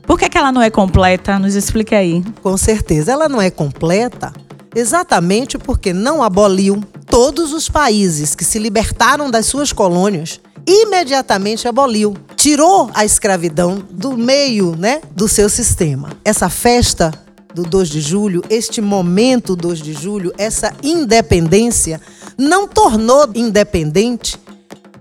Por 0.07 0.19
que, 0.19 0.29
que 0.29 0.39
ela 0.39 0.53
não 0.53 0.63
é 0.63 0.71
completa? 0.71 1.39
Nos 1.39 1.55
explique 1.55 1.95
aí. 1.95 2.23
Com 2.43 2.57
certeza, 2.57 3.13
ela 3.13 3.29
não 3.29 3.41
é 3.41 3.51
completa 3.51 4.33
exatamente 4.75 5.57
porque 5.57 5.93
não 5.93 6.23
aboliu 6.23 6.83
todos 7.07 7.53
os 7.53 7.69
países 7.69 8.35
que 8.35 8.45
se 8.45 8.59
libertaram 8.59 9.31
das 9.31 9.47
suas 9.47 9.73
colônias 9.73 10.41
imediatamente 10.67 11.69
aboliu, 11.69 12.15
tirou 12.35 12.91
a 12.93 13.05
escravidão 13.05 13.83
do 13.89 14.17
meio, 14.17 14.75
né, 14.77 15.01
do 15.15 15.29
seu 15.29 15.49
sistema. 15.49 16.11
Essa 16.25 16.51
festa 16.51 17.13
do 17.55 17.63
2 17.63 17.89
de 17.89 18.01
julho, 18.01 18.43
este 18.51 18.81
momento 18.81 19.55
2 19.55 19.79
de 19.79 19.93
julho, 19.93 20.35
essa 20.37 20.75
independência 20.83 22.01
não 22.37 22.67
tornou 22.67 23.29
independente 23.35 24.39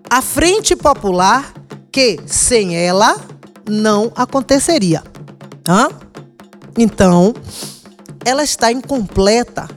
a 0.09 0.21
Frente 0.21 0.75
Popular 0.75 1.51
que 1.91 2.19
sem 2.27 2.77
ela 2.77 3.19
não 3.69 4.11
aconteceria. 4.15 5.03
Hã? 5.67 5.89
Então, 6.77 7.33
ela 8.23 8.43
está 8.43 8.71
incompleta 8.71 9.67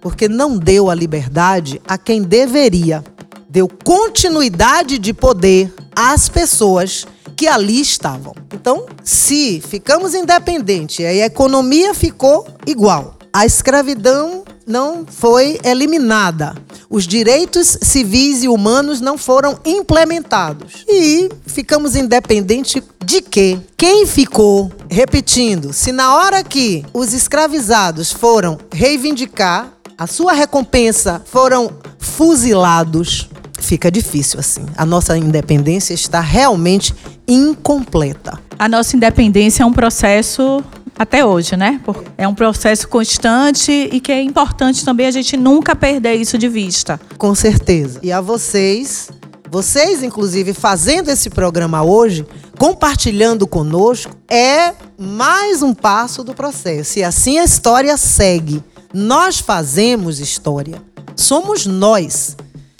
porque 0.00 0.28
não 0.28 0.56
deu 0.56 0.88
a 0.88 0.94
liberdade 0.94 1.80
a 1.86 1.98
quem 1.98 2.22
deveria. 2.22 3.04
Deu 3.48 3.68
continuidade 3.68 4.98
de 4.98 5.12
poder 5.12 5.74
às 5.94 6.28
pessoas 6.28 7.06
que 7.36 7.46
ali 7.46 7.80
estavam. 7.80 8.34
Então, 8.54 8.86
se 9.02 9.60
ficamos 9.60 10.14
independentes 10.14 11.00
e 11.00 11.04
a 11.04 11.26
economia 11.26 11.92
ficou 11.92 12.46
igual, 12.66 13.16
a 13.32 13.44
escravidão 13.44 14.44
não 14.66 15.06
foi 15.06 15.60
eliminada. 15.62 16.54
Os 16.90 17.06
direitos 17.06 17.78
civis 17.82 18.42
e 18.42 18.48
humanos 18.48 19.00
não 19.00 19.16
foram 19.16 19.58
implementados. 19.64 20.84
E 20.88 21.28
ficamos 21.46 21.94
independentes 21.94 22.82
de 23.04 23.22
quê? 23.22 23.58
Quem 23.76 24.06
ficou? 24.06 24.72
Repetindo, 24.90 25.72
se 25.72 25.92
na 25.92 26.16
hora 26.16 26.42
que 26.42 26.84
os 26.92 27.12
escravizados 27.12 28.10
foram 28.10 28.58
reivindicar 28.72 29.72
a 29.96 30.06
sua 30.06 30.32
recompensa, 30.32 31.22
foram 31.24 31.70
fuzilados, 31.98 33.28
fica 33.58 33.90
difícil 33.90 34.40
assim. 34.40 34.66
A 34.76 34.84
nossa 34.84 35.16
independência 35.16 35.94
está 35.94 36.20
realmente 36.20 36.94
incompleta. 37.26 38.38
A 38.58 38.68
nossa 38.68 38.96
independência 38.96 39.62
é 39.62 39.66
um 39.66 39.72
processo 39.72 40.62
até 40.98 41.24
hoje, 41.24 41.56
né? 41.56 41.80
É 42.16 42.26
um 42.26 42.34
processo 42.34 42.88
constante 42.88 43.70
e 43.70 44.00
que 44.00 44.10
é 44.10 44.22
importante 44.22 44.84
também 44.84 45.06
a 45.06 45.10
gente 45.10 45.36
nunca 45.36 45.76
perder 45.76 46.14
isso 46.14 46.38
de 46.38 46.48
vista. 46.48 46.98
Com 47.18 47.34
certeza. 47.34 48.00
E 48.02 48.10
a 48.10 48.20
vocês, 48.20 49.10
vocês 49.50 50.02
inclusive 50.02 50.54
fazendo 50.54 51.08
esse 51.10 51.28
programa 51.28 51.82
hoje, 51.82 52.26
compartilhando 52.58 53.46
conosco, 53.46 54.16
é 54.28 54.72
mais 54.98 55.62
um 55.62 55.74
passo 55.74 56.24
do 56.24 56.34
processo. 56.34 56.98
E 56.98 57.04
assim 57.04 57.38
a 57.38 57.44
história 57.44 57.96
segue. 57.96 58.62
Nós 58.92 59.38
fazemos 59.38 60.20
história. 60.20 60.82
Somos 61.14 61.66
nós. 61.66 62.36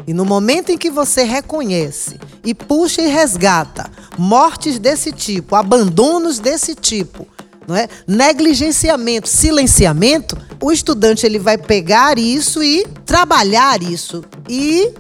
E 0.07 0.15
no 0.15 0.25
momento 0.25 0.71
em 0.71 0.79
que 0.79 0.91
você 0.91 1.25
reconhece 1.25 2.19
e 2.45 2.55
puxa 2.55 3.03
e 3.03 3.09
resgata 3.09 3.91
mortes 4.17 4.79
desse 4.79 5.11
tipo, 5.11 5.57
abandonos 5.57 6.39
desse 6.39 6.77
tipo, 6.77 7.27
não 7.67 7.77
é? 7.77 7.89
Negligenciamento, 8.07 9.29
silenciamento, 9.29 10.37
o 10.63 10.73
estudante 10.73 11.27
ele 11.27 11.39
vai 11.39 11.59
pegar 11.59 12.19
isso 12.19 12.63
e 12.63 12.87
trabalhar 13.05 13.83
isso 13.83 14.25
e 14.49 14.93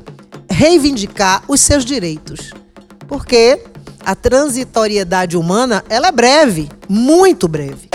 reivindicar 0.50 1.42
os 1.48 1.61
seus 1.61 1.85
direitos. 1.85 2.50
Porque 3.07 3.61
a 4.05 4.14
transitoriedade 4.14 5.37
humana, 5.37 5.85
ela 5.88 6.09
é 6.09 6.12
breve, 6.12 6.68
muito 6.88 7.48
breve. 7.48 7.88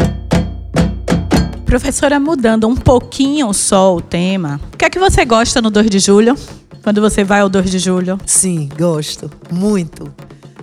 Professora, 1.66 2.20
mudando 2.20 2.68
um 2.68 2.76
pouquinho 2.76 3.54
só 3.54 3.96
o 3.96 4.02
tema, 4.02 4.60
o 4.74 4.78
que 4.78 4.84
é 4.84 4.90
que 4.90 5.00
você 5.00 5.24
gosta 5.24 5.62
no 5.62 5.72
2 5.72 5.90
de 5.90 6.00
julho? 6.00 6.36
Quando 6.84 7.00
você 7.00 7.24
vai 7.24 7.40
ao 7.40 7.48
2 7.48 7.72
de 7.72 7.80
julho? 7.80 8.18
Sim, 8.26 8.70
gosto 8.78 9.32
muito 9.50 10.14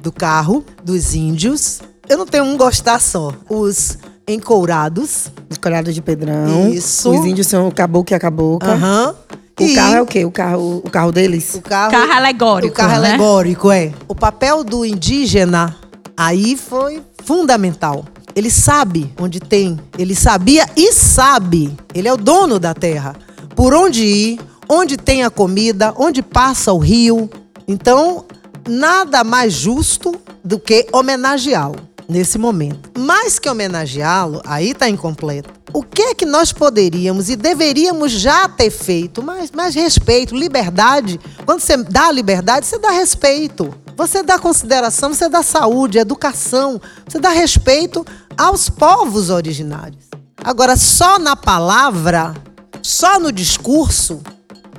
do 0.03 0.13
carro, 0.13 0.65
dos 0.85 1.15
índios, 1.15 1.81
eu 2.09 2.19
não 2.19 2.27
tenho 2.27 2.45
um 2.45 2.57
gostar 2.57 3.01
só. 3.01 3.33
Os 3.49 3.99
encourados. 4.27 5.31
Encourados 5.51 5.95
de 5.95 6.03
Pedrão. 6.03 6.69
Isso. 6.71 7.11
Os 7.11 7.25
índios 7.27 7.47
são 7.47 7.69
o 7.69 7.73
caboclo 7.75 8.15
e 8.15 8.17
a 8.17 8.21
cabocla. 8.21 8.73
Aham. 8.75 9.15
O 9.61 9.65
E 9.65 9.75
carro 9.75 9.95
é 9.95 10.03
o 10.03 10.07
quê? 10.07 10.25
O 10.25 10.31
carro, 10.31 10.83
o 10.85 10.91
carro 10.91 11.11
deles? 11.11 11.55
O 11.55 11.61
carro, 11.61 11.91
Carro 11.91 12.13
alegórico, 12.13 12.73
O 12.73 12.77
carro 12.77 13.01
né? 13.01 13.09
alegórico, 13.09 13.73
é. 13.73 13.93
O 14.07 14.15
papel 14.15 14.63
do 14.63 14.85
indígena 14.85 15.75
aí 16.17 16.57
foi 16.57 17.03
fundamental. 17.25 18.05
Ele 18.37 18.51
sabe 18.51 19.13
onde 19.21 19.41
tem, 19.41 19.81
ele 19.99 20.15
sabia 20.15 20.65
e 20.77 20.93
sabe. 20.93 21.77
Ele 21.93 22.07
é 22.07 22.13
o 22.13 22.17
dono 22.17 22.61
da 22.61 22.73
terra. 22.73 23.17
Por 23.57 23.75
onde 23.75 24.05
ir, 24.05 24.41
onde 24.69 24.97
tem 24.97 25.25
a 25.25 25.31
comida, 25.31 25.93
onde 25.97 26.23
passa 26.23 26.73
o 26.73 26.79
rio. 26.79 27.29
Então, 27.67 28.25
nada 28.69 29.25
mais 29.25 29.53
justo 29.53 30.15
do 30.45 30.61
que 30.61 30.87
homenageá-lo 30.93 31.88
nesse 32.09 32.39
momento. 32.39 32.91
Mais 32.99 33.39
que 33.39 33.49
homenageá-lo, 33.49 34.41
aí 34.47 34.71
está 34.71 34.89
incompleto. 34.89 35.51
O 35.73 35.83
que 35.83 36.01
é 36.01 36.15
que 36.15 36.25
nós 36.25 36.51
poderíamos 36.51 37.29
e 37.29 37.37
deveríamos 37.37 38.13
já 38.13 38.49
ter 38.49 38.71
feito? 38.71 39.23
Mais, 39.23 39.51
mais 39.51 39.75
respeito, 39.75 40.35
liberdade. 40.35 41.21
Quando 41.45 41.61
você 41.61 41.77
dá 41.77 42.11
liberdade, 42.11 42.67
você 42.67 42.79
dá 42.79 42.91
respeito. 42.91 43.75
Você 43.95 44.23
dá 44.23 44.39
consideração, 44.39 45.13
você 45.13 45.29
dá 45.29 45.43
saúde, 45.43 45.99
educação, 45.99 46.81
você 47.07 47.19
dá 47.19 47.31
respeito 47.31 48.07
aos 48.37 48.71
povos 48.71 49.29
originários. 49.29 50.05
Agora, 50.43 50.77
só 50.77 51.19
na 51.19 51.35
palavra, 51.35 52.33
só 52.81 53.19
no 53.19 53.33
discurso, 53.33 54.23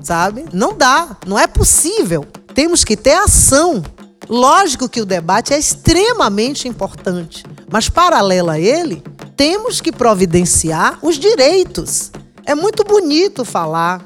sabe? 0.01 0.45
Não 0.53 0.73
dá, 0.73 1.17
não 1.27 1.37
é 1.37 1.47
possível. 1.47 2.25
Temos 2.55 2.83
que 2.83 2.95
ter 2.95 3.13
ação. 3.13 3.83
Lógico 4.29 4.87
que 4.87 5.01
o 5.01 5.05
debate 5.05 5.53
é 5.55 5.57
extremamente 5.57 6.67
importante, 6.67 7.43
mas 7.71 7.89
paralelo 7.89 8.51
a 8.51 8.59
ele, 8.59 9.01
temos 9.35 9.81
que 9.81 9.91
providenciar 9.91 10.99
os 11.01 11.17
direitos. 11.17 12.11
É 12.45 12.53
muito 12.53 12.83
bonito 12.83 13.43
falar, 13.43 14.05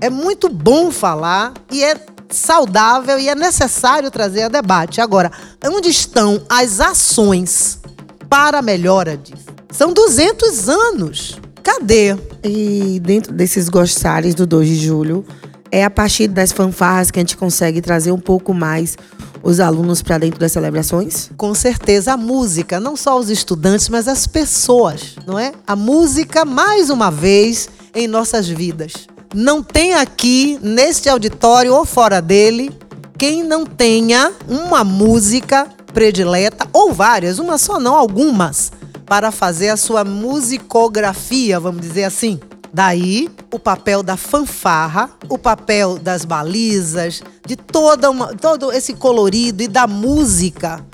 é 0.00 0.08
muito 0.08 0.48
bom 0.48 0.92
falar 0.92 1.54
e 1.72 1.82
é 1.82 1.96
saudável 2.30 3.18
e 3.18 3.28
é 3.28 3.34
necessário 3.34 4.10
trazer 4.12 4.42
a 4.42 4.48
debate. 4.48 5.00
Agora, 5.00 5.32
onde 5.64 5.88
estão 5.88 6.40
as 6.48 6.80
ações 6.80 7.80
para 8.28 8.58
a 8.58 8.62
melhora 8.62 9.16
disso? 9.16 9.46
São 9.72 9.92
200 9.92 10.68
anos. 10.68 11.38
Cadê? 11.62 12.16
E 12.44 13.00
dentro 13.00 13.32
desses 13.32 13.68
gostares 13.68 14.34
do 14.34 14.46
2 14.46 14.68
de 14.68 14.76
julho, 14.76 15.24
é 15.72 15.82
a 15.82 15.90
partir 15.90 16.28
das 16.28 16.52
fanfarras 16.52 17.10
que 17.10 17.18
a 17.18 17.22
gente 17.22 17.34
consegue 17.34 17.80
trazer 17.80 18.12
um 18.12 18.18
pouco 18.18 18.52
mais 18.52 18.98
os 19.42 19.58
alunos 19.58 20.02
para 20.02 20.18
dentro 20.18 20.38
das 20.38 20.52
celebrações? 20.52 21.30
Com 21.34 21.54
certeza, 21.54 22.12
a 22.12 22.16
música, 22.16 22.78
não 22.78 22.94
só 22.94 23.18
os 23.18 23.30
estudantes, 23.30 23.88
mas 23.88 24.06
as 24.06 24.26
pessoas, 24.26 25.16
não 25.26 25.38
é? 25.38 25.52
A 25.66 25.74
música, 25.74 26.44
mais 26.44 26.90
uma 26.90 27.10
vez, 27.10 27.70
em 27.94 28.06
nossas 28.06 28.46
vidas. 28.46 29.08
Não 29.34 29.62
tem 29.62 29.94
aqui, 29.94 30.58
neste 30.62 31.08
auditório 31.08 31.74
ou 31.74 31.86
fora 31.86 32.20
dele, 32.20 32.70
quem 33.16 33.42
não 33.42 33.64
tenha 33.64 34.30
uma 34.46 34.84
música 34.84 35.66
predileta, 35.94 36.68
ou 36.70 36.92
várias, 36.92 37.38
uma 37.38 37.56
só 37.56 37.80
não, 37.80 37.94
algumas, 37.94 38.70
para 39.06 39.32
fazer 39.32 39.70
a 39.70 39.76
sua 39.78 40.04
musicografia, 40.04 41.58
vamos 41.58 41.80
dizer 41.80 42.04
assim. 42.04 42.38
Daí 42.72 43.28
o 43.52 43.58
papel 43.58 44.02
da 44.02 44.16
fanfarra, 44.16 45.10
o 45.28 45.36
papel 45.36 45.98
das 45.98 46.24
balizas, 46.24 47.22
de 47.46 47.54
toda 47.54 48.10
uma, 48.10 48.28
todo 48.34 48.72
esse 48.72 48.94
colorido 48.94 49.62
e 49.62 49.68
da 49.68 49.86
música, 49.86 50.84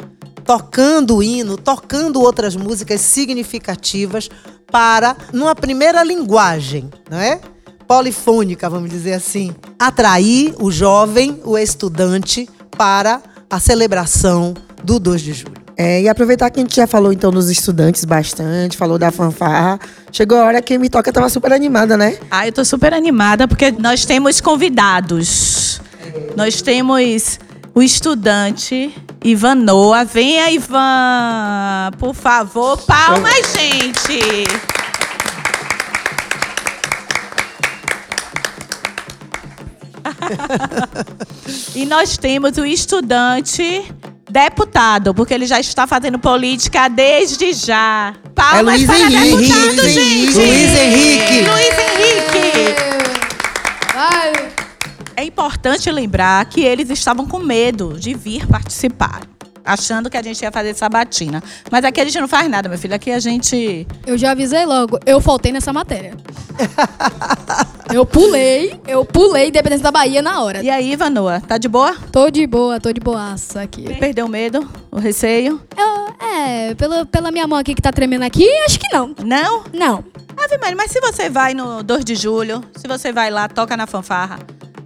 tocando 0.44 1.16
o 1.16 1.22
hino, 1.22 1.56
tocando 1.56 2.20
outras 2.20 2.56
músicas 2.56 3.00
significativas 3.00 4.28
para, 4.70 5.16
numa 5.32 5.54
primeira 5.54 6.02
linguagem, 6.02 6.90
não 7.08 7.18
é? 7.18 7.40
Polifônica, 7.86 8.68
vamos 8.68 8.90
dizer 8.90 9.14
assim, 9.14 9.54
atrair 9.78 10.54
o 10.58 10.70
jovem, 10.70 11.40
o 11.44 11.56
estudante, 11.56 12.48
para 12.76 13.22
a 13.48 13.58
celebração 13.58 14.54
do 14.82 14.98
2 14.98 15.20
de 15.20 15.32
julho. 15.32 15.57
É, 15.80 16.02
e 16.02 16.08
aproveitar 16.08 16.50
que 16.50 16.58
a 16.58 16.62
gente 16.64 16.74
já 16.74 16.88
falou 16.88 17.12
então 17.12 17.30
dos 17.30 17.48
estudantes 17.48 18.04
bastante, 18.04 18.76
falou 18.76 18.98
da 18.98 19.12
fanfarra. 19.12 19.78
Chegou 20.10 20.36
a 20.36 20.44
hora 20.44 20.60
que 20.60 20.76
Me 20.76 20.88
Toca 20.88 21.12
tava 21.12 21.28
super 21.28 21.52
animada, 21.52 21.96
né? 21.96 22.18
Ah, 22.28 22.48
eu 22.48 22.52
tô 22.52 22.64
super 22.64 22.92
animada 22.92 23.46
porque 23.46 23.70
nós 23.70 24.04
temos 24.04 24.40
convidados. 24.40 25.80
Nós 26.34 26.60
temos 26.60 27.38
o 27.72 27.80
estudante 27.80 28.92
Ivan 29.22 29.54
Noah. 29.54 30.04
Venha, 30.04 30.50
Ivan! 30.50 31.92
Por 31.96 32.12
favor, 32.12 32.76
palmas, 32.78 33.46
gente! 33.56 34.18
e 41.76 41.86
nós 41.86 42.18
temos 42.18 42.56
o 42.58 42.66
estudante 42.66 43.84
deputado, 44.28 45.14
porque 45.14 45.34
ele 45.34 45.46
já 45.46 45.58
está 45.58 45.86
fazendo 45.86 46.18
política 46.18 46.88
desde 46.88 47.52
já. 47.52 48.14
Palmas 48.34 48.58
É 48.58 48.62
Luiz 48.62 48.86
para 48.86 48.98
Henrique, 48.98 49.52
deputado, 49.52 49.76
Luiz 49.82 49.92
gente! 49.94 50.08
Henrique. 50.08 50.34
Luiz 50.34 50.78
Henrique. 50.78 51.40
Luiz 51.50 51.78
Henrique! 51.78 52.88
É 55.16 55.24
importante 55.24 55.90
lembrar 55.90 56.44
que 56.44 56.60
eles 56.60 56.90
estavam 56.90 57.26
com 57.26 57.40
medo 57.40 57.98
de 57.98 58.14
vir 58.14 58.46
participar. 58.46 59.22
Achando 59.68 60.08
que 60.08 60.16
a 60.16 60.22
gente 60.22 60.40
ia 60.40 60.50
fazer 60.50 60.74
sabatina. 60.74 61.42
Mas 61.70 61.84
aqui 61.84 62.00
a 62.00 62.04
gente 62.04 62.18
não 62.18 62.26
faz 62.26 62.48
nada, 62.48 62.70
meu 62.70 62.78
filho. 62.78 62.94
Aqui 62.94 63.10
a 63.10 63.20
gente. 63.20 63.86
Eu 64.06 64.16
já 64.16 64.30
avisei 64.30 64.64
logo, 64.64 64.98
eu 65.04 65.20
faltei 65.20 65.52
nessa 65.52 65.72
matéria. 65.74 66.16
eu 67.92 68.06
pulei, 68.06 68.80
eu 68.86 69.04
pulei 69.04 69.48
Independência 69.48 69.84
da 69.84 69.90
Bahia 69.90 70.22
na 70.22 70.42
hora. 70.42 70.62
E 70.62 70.70
aí, 70.70 70.96
Vanoa, 70.96 71.40
tá 71.40 71.58
de 71.58 71.68
boa? 71.68 71.94
Tô 72.10 72.30
de 72.30 72.46
boa, 72.46 72.80
tô 72.80 72.90
de 72.92 73.00
boaça 73.00 73.60
aqui. 73.60 73.82
Perdeu 73.98 74.24
o 74.24 74.28
medo? 74.28 74.66
O 74.90 74.98
receio? 74.98 75.60
Eu, 75.76 76.26
é, 76.26 76.74
pela, 76.74 77.04
pela 77.04 77.30
minha 77.30 77.46
mão 77.46 77.58
aqui 77.58 77.74
que 77.74 77.82
tá 77.82 77.92
tremendo 77.92 78.22
aqui, 78.22 78.48
acho 78.64 78.80
que 78.80 78.88
não. 78.90 79.14
Não? 79.22 79.64
Não. 79.72 80.04
Ave 80.36 80.56
Maria, 80.58 80.76
mas 80.76 80.90
se 80.90 81.00
você 81.00 81.28
vai 81.28 81.52
no 81.52 81.82
2 81.82 82.04
de 82.04 82.14
julho, 82.14 82.64
se 82.76 82.86
você 82.86 83.12
vai 83.12 83.28
lá, 83.28 83.48
toca 83.48 83.76
na 83.76 83.86
fanfarra, 83.86 84.38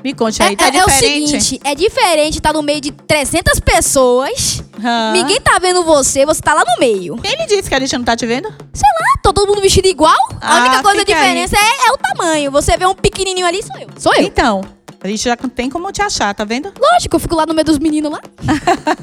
me 0.03 0.12
conte 0.15 0.43
aí, 0.43 0.53
é, 0.55 0.57
tá 0.57 0.65
é- 0.67 0.77
é 0.77 0.83
o 0.85 0.87
diferente? 0.87 1.29
seguinte, 1.41 1.61
é 1.65 1.75
diferente 1.75 2.38
estar 2.38 2.53
no 2.53 2.62
meio 2.62 2.81
de 2.81 2.91
300 2.93 3.61
pessoas, 3.61 4.62
Hã? 4.83 5.12
ninguém 5.12 5.41
tá 5.41 5.59
vendo 5.61 5.85
você, 5.85 6.25
você 6.27 6.41
tá 6.41 6.55
lá 6.55 6.65
no 6.65 6.81
meio. 6.81 7.17
Quem 7.19 7.37
lhe 7.37 7.47
disse 7.47 7.69
que 7.69 7.75
a 7.75 7.81
gente 7.81 7.97
não 7.97 8.05
tá 8.05 8.17
te 8.17 8.27
vendo? 8.27 8.49
Sei 8.73 8.88
lá, 9.01 9.21
tá 9.23 9.33
todo 9.33 9.47
mundo 9.47 9.61
vestido 9.61 9.87
igual, 9.87 10.17
a 10.41 10.57
Ah, 10.57 10.61
única 10.61 10.83
coisa 10.83 11.05
diferença 11.05 11.57
é, 11.57 11.88
é 11.88 11.93
o 11.93 11.99
tamanho. 11.99 12.51
Você 12.51 12.77
vê 12.77 12.87
um 12.87 12.95
pequenininho 12.95 13.47
ali, 13.47 13.62
sou 13.62 13.79
eu. 13.79 13.88
Sou 13.99 14.15
eu. 14.15 14.23
Então, 14.23 14.61
a 15.03 15.09
gente 15.09 15.23
já 15.25 15.37
tem 15.37 15.69
como 15.71 15.91
te 15.93 16.03
achar, 16.03 16.35
tá 16.35 16.45
vendo? 16.45 16.73
Lógico, 16.81 17.17
eu 17.17 17.21
fico 17.21 17.35
lá 17.35 17.45
no 17.47 17.55
meio 17.55 17.65
dos 17.65 17.79
meninos 17.79 18.11
lá. 18.12 18.21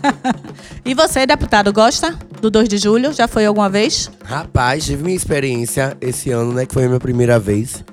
E 0.85 0.93
você, 0.93 1.25
deputado, 1.25 1.71
gosta 1.71 2.17
do 2.41 2.49
2 2.49 2.67
de 2.67 2.77
julho? 2.77 3.13
Já 3.13 3.27
foi 3.27 3.45
alguma 3.45 3.69
vez? 3.69 4.09
Rapaz, 4.23 4.85
tive 4.85 5.03
minha 5.03 5.15
experiência 5.15 5.95
esse 6.01 6.31
ano, 6.31 6.53
né? 6.53 6.65
Que 6.65 6.73
foi 6.73 6.85
a 6.85 6.87
minha 6.87 6.99
primeira 6.99 7.37
vez. 7.37 7.83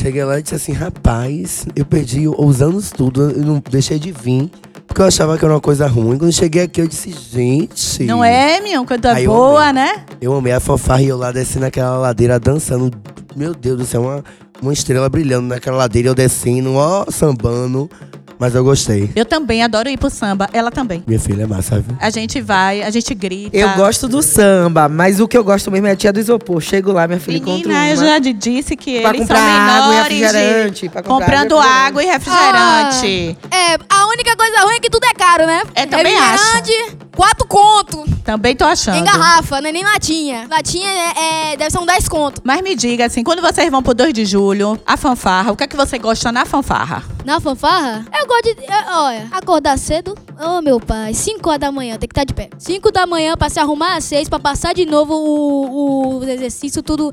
Cheguei 0.00 0.24
lá 0.24 0.38
e 0.38 0.42
disse 0.42 0.54
assim, 0.54 0.72
rapaz, 0.72 1.66
eu 1.74 1.84
perdi 1.84 2.28
os 2.28 2.62
anos 2.62 2.90
tudo, 2.90 3.30
eu 3.30 3.44
não 3.44 3.62
deixei 3.70 3.98
de 3.98 4.12
vir. 4.12 4.48
Porque 4.86 5.02
eu 5.02 5.06
achava 5.06 5.36
que 5.36 5.44
era 5.44 5.52
uma 5.52 5.60
coisa 5.60 5.86
ruim. 5.86 6.16
Quando 6.16 6.26
eu 6.30 6.32
cheguei 6.32 6.62
aqui, 6.62 6.80
eu 6.80 6.86
disse, 6.86 7.10
gente. 7.10 8.04
Não 8.04 8.24
é, 8.24 8.60
minha? 8.60 8.82
Coisa 8.84 9.12
Aí 9.12 9.24
eu 9.24 9.32
boa, 9.32 9.68
amei. 9.68 9.82
né? 9.82 10.04
Eu 10.20 10.34
amei 10.34 10.52
a 10.52 10.60
fanfarra 10.60 11.02
e 11.02 11.08
eu 11.08 11.18
lá 11.18 11.30
descendo 11.32 11.66
aquela 11.66 11.98
ladeira 11.98 12.38
dançando. 12.38 12.90
Meu 13.36 13.54
Deus 13.54 13.76
do 13.76 13.84
céu, 13.84 14.02
uma, 14.02 14.24
uma 14.62 14.72
estrela 14.72 15.08
brilhando 15.08 15.48
naquela 15.48 15.76
ladeira, 15.76 16.08
eu 16.08 16.14
descendo, 16.14 16.74
ó, 16.74 17.04
sambando. 17.10 17.90
Mas 18.38 18.54
eu 18.54 18.62
gostei. 18.62 19.10
Eu 19.16 19.24
também 19.24 19.62
adoro 19.64 19.88
ir 19.88 19.96
pro 19.98 20.08
samba. 20.08 20.48
Ela 20.52 20.70
também. 20.70 21.02
Minha 21.06 21.18
filha 21.18 21.42
é 21.42 21.46
massa, 21.46 21.80
viu? 21.80 21.96
A 22.00 22.08
gente 22.10 22.40
vai, 22.40 22.82
a 22.82 22.90
gente 22.90 23.12
grita. 23.14 23.56
Eu 23.56 23.68
gosto 23.70 24.06
do 24.06 24.22
samba, 24.22 24.88
mas 24.88 25.18
o 25.20 25.26
que 25.26 25.36
eu 25.36 25.42
gosto 25.42 25.70
mesmo 25.70 25.86
é 25.88 25.92
a 25.92 25.96
tia 25.96 26.12
do 26.12 26.20
isopor. 26.20 26.60
Chego 26.60 26.92
lá, 26.92 27.06
minha 27.08 27.18
filha, 27.18 27.38
encontro 27.38 27.68
Menina, 27.68 27.88
eu 27.90 27.96
uma. 27.96 28.06
já 28.06 28.18
disse 28.18 28.76
que 28.76 29.00
Pra 29.00 29.10
eles 29.10 29.22
comprar 29.22 29.38
são 29.38 29.46
água 29.48 29.86
e 29.86 29.90
menores 29.90 30.16
de- 30.16 30.22
refrigerante, 30.24 30.88
pra 30.88 31.02
comprar 31.02 31.26
comprando 31.26 31.58
água 31.58 31.64
e 31.64 31.86
água 31.86 32.02
e 32.02 32.06
refrigerante. 32.06 33.38
É, 33.50 33.78
a 33.88 34.06
única 34.08 34.36
coisa 34.36 34.60
ruim 34.62 34.76
é 34.76 34.80
que 34.80 34.90
tudo 34.90 35.04
é 35.04 35.14
caro, 35.14 35.46
né? 35.46 35.62
É, 35.74 35.86
também 35.86 36.14
Refrigerante, 36.16 36.72
quatro 37.18 37.44
conto. 37.48 38.04
Também 38.22 38.54
tô 38.54 38.64
achando. 38.64 38.96
Em 38.98 39.02
garrafa, 39.02 39.60
não 39.60 39.68
é 39.68 39.72
nem 39.72 39.82
latinha. 39.82 40.46
Latinha 40.48 40.88
é, 40.88 41.52
é- 41.52 41.56
deve 41.56 41.68
ser 41.68 41.78
um 41.78 41.84
10 41.84 42.08
conto. 42.08 42.40
Mas 42.44 42.62
me 42.62 42.76
diga 42.76 43.06
assim, 43.06 43.24
quando 43.24 43.42
vocês 43.42 43.68
vão 43.68 43.82
pro 43.82 43.92
2 43.92 44.12
de 44.12 44.24
julho, 44.24 44.80
a 44.86 44.96
fanfarra, 44.96 45.50
o 45.50 45.56
que 45.56 45.64
é 45.64 45.66
que 45.66 45.76
você 45.76 45.98
gosta 45.98 46.30
na 46.30 46.46
fanfarra? 46.46 47.02
Na 47.24 47.40
fanfarra, 47.40 48.06
eu 48.20 48.26
gosto 48.26 48.54
de. 48.54 48.56
Olha, 48.92 49.26
acordar 49.32 49.76
cedo. 49.76 50.14
Ô, 50.40 50.62
meu 50.62 50.78
pai, 50.78 51.12
5 51.12 51.48
horas 51.48 51.60
da 51.60 51.72
manhã, 51.72 51.98
tem 51.98 52.08
que 52.08 52.12
estar 52.12 52.22
de 52.22 52.32
pé. 52.32 52.50
5 52.56 52.92
da 52.92 53.04
manhã 53.04 53.36
pra 53.36 53.48
se 53.48 53.58
arrumar 53.58 53.96
às 53.96 54.04
6, 54.04 54.28
pra 54.28 54.38
passar 54.38 54.72
de 54.72 54.86
novo 54.86 55.12
o, 55.12 56.18
o 56.20 56.24
exercício 56.24 56.84
tudo 56.84 57.10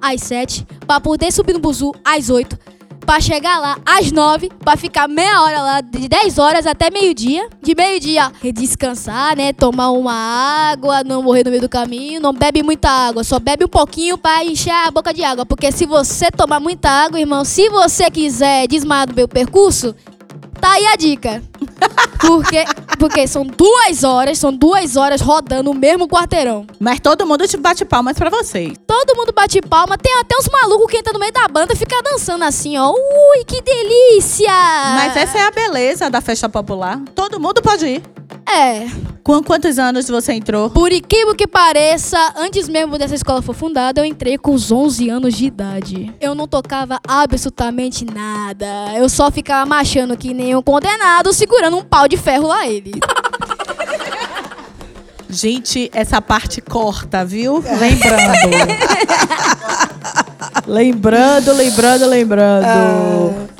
às 0.00 0.22
7, 0.22 0.66
pra 0.86 0.98
poder 0.98 1.30
subir 1.30 1.52
no 1.52 1.58
buzu 1.58 1.92
às 2.02 2.30
8. 2.30 2.58
Pra 3.04 3.20
chegar 3.20 3.58
lá 3.58 3.78
às 3.84 4.12
9, 4.12 4.48
pra 4.60 4.76
ficar 4.76 5.08
meia 5.08 5.42
hora 5.42 5.60
lá, 5.60 5.80
de 5.80 6.08
10 6.08 6.38
horas 6.38 6.66
até 6.66 6.90
meio-dia. 6.90 7.48
De 7.60 7.74
meio-dia, 7.74 8.32
descansar, 8.54 9.36
né? 9.36 9.52
Tomar 9.52 9.90
uma 9.90 10.12
água, 10.12 11.02
não 11.04 11.22
morrer 11.22 11.44
no 11.44 11.50
meio 11.50 11.62
do 11.62 11.68
caminho. 11.68 12.20
Não 12.20 12.32
bebe 12.32 12.62
muita 12.62 12.88
água, 12.88 13.24
só 13.24 13.38
bebe 13.38 13.64
um 13.64 13.68
pouquinho 13.68 14.16
pra 14.16 14.44
encher 14.44 14.70
a 14.70 14.90
boca 14.90 15.12
de 15.12 15.22
água. 15.24 15.44
Porque 15.44 15.70
se 15.72 15.84
você 15.84 16.30
tomar 16.30 16.60
muita 16.60 16.88
água, 16.88 17.20
irmão, 17.20 17.44
se 17.44 17.68
você 17.68 18.10
quiser 18.10 18.66
desmaiar 18.66 19.08
do 19.08 19.14
meu 19.14 19.28
percurso, 19.28 19.94
tá 20.60 20.72
aí 20.72 20.86
a 20.86 20.96
dica. 20.96 21.42
Porque 22.20 22.64
Porque 22.98 23.26
são 23.26 23.44
duas 23.44 24.04
horas, 24.04 24.38
são 24.38 24.52
duas 24.52 24.96
horas 24.96 25.20
rodando 25.20 25.70
o 25.70 25.74
mesmo 25.74 26.06
quarteirão. 26.06 26.66
Mas 26.78 27.00
todo 27.00 27.26
mundo 27.26 27.48
te 27.48 27.56
bate 27.56 27.84
palmas 27.84 28.16
pra 28.16 28.30
vocês. 28.30 28.74
Todo 28.86 29.16
mundo 29.16 29.32
bate 29.32 29.60
palma, 29.60 29.98
tem 29.98 30.12
até 30.20 30.36
os 30.38 30.48
malucos 30.48 30.90
que 30.90 30.98
entram 30.98 31.14
no 31.14 31.18
meio 31.18 31.32
da 31.32 31.48
banda 31.48 31.72
e 31.72 31.76
fica 31.76 32.00
dançando 32.02 32.44
assim, 32.44 32.78
ó. 32.78 32.90
Ui, 32.92 33.44
que 33.44 33.60
delícia! 33.60 34.52
Mas 34.94 35.16
essa 35.16 35.38
é 35.38 35.42
a 35.42 35.50
beleza 35.50 36.08
da 36.08 36.20
festa 36.20 36.48
popular. 36.48 37.00
Todo 37.14 37.40
mundo 37.40 37.60
pode 37.60 37.86
ir. 37.86 38.02
É, 38.48 38.86
Com 39.22 39.42
quantos 39.42 39.78
anos 39.78 40.08
você 40.08 40.32
entrou? 40.32 40.68
por 40.70 40.92
incrível 40.92 41.34
que 41.34 41.46
pareça, 41.46 42.18
antes 42.36 42.68
mesmo 42.68 42.98
dessa 42.98 43.14
escola 43.14 43.40
for 43.40 43.54
fundada, 43.54 44.00
eu 44.00 44.04
entrei 44.04 44.36
com 44.36 44.52
os 44.52 44.70
11 44.70 45.08
anos 45.08 45.34
de 45.34 45.46
idade. 45.46 46.12
Eu 46.20 46.34
não 46.34 46.46
tocava 46.46 46.98
absolutamente 47.06 48.04
nada. 48.04 48.66
Eu 48.96 49.08
só 49.08 49.30
ficava 49.30 49.64
machando 49.66 50.16
que 50.16 50.34
nem 50.34 50.54
um 50.56 50.62
condenado, 50.62 51.32
segurando 51.32 51.76
um 51.78 51.82
pau 51.82 52.06
de 52.08 52.16
ferro 52.16 52.48
lá 52.48 52.66
ele. 52.66 52.92
Gente, 55.30 55.90
essa 55.94 56.20
parte 56.20 56.60
corta, 56.60 57.24
viu? 57.24 57.64
Lembrando. 57.80 58.50
lembrando, 60.66 61.52
lembrando, 61.54 62.06
lembrando. 62.06 62.66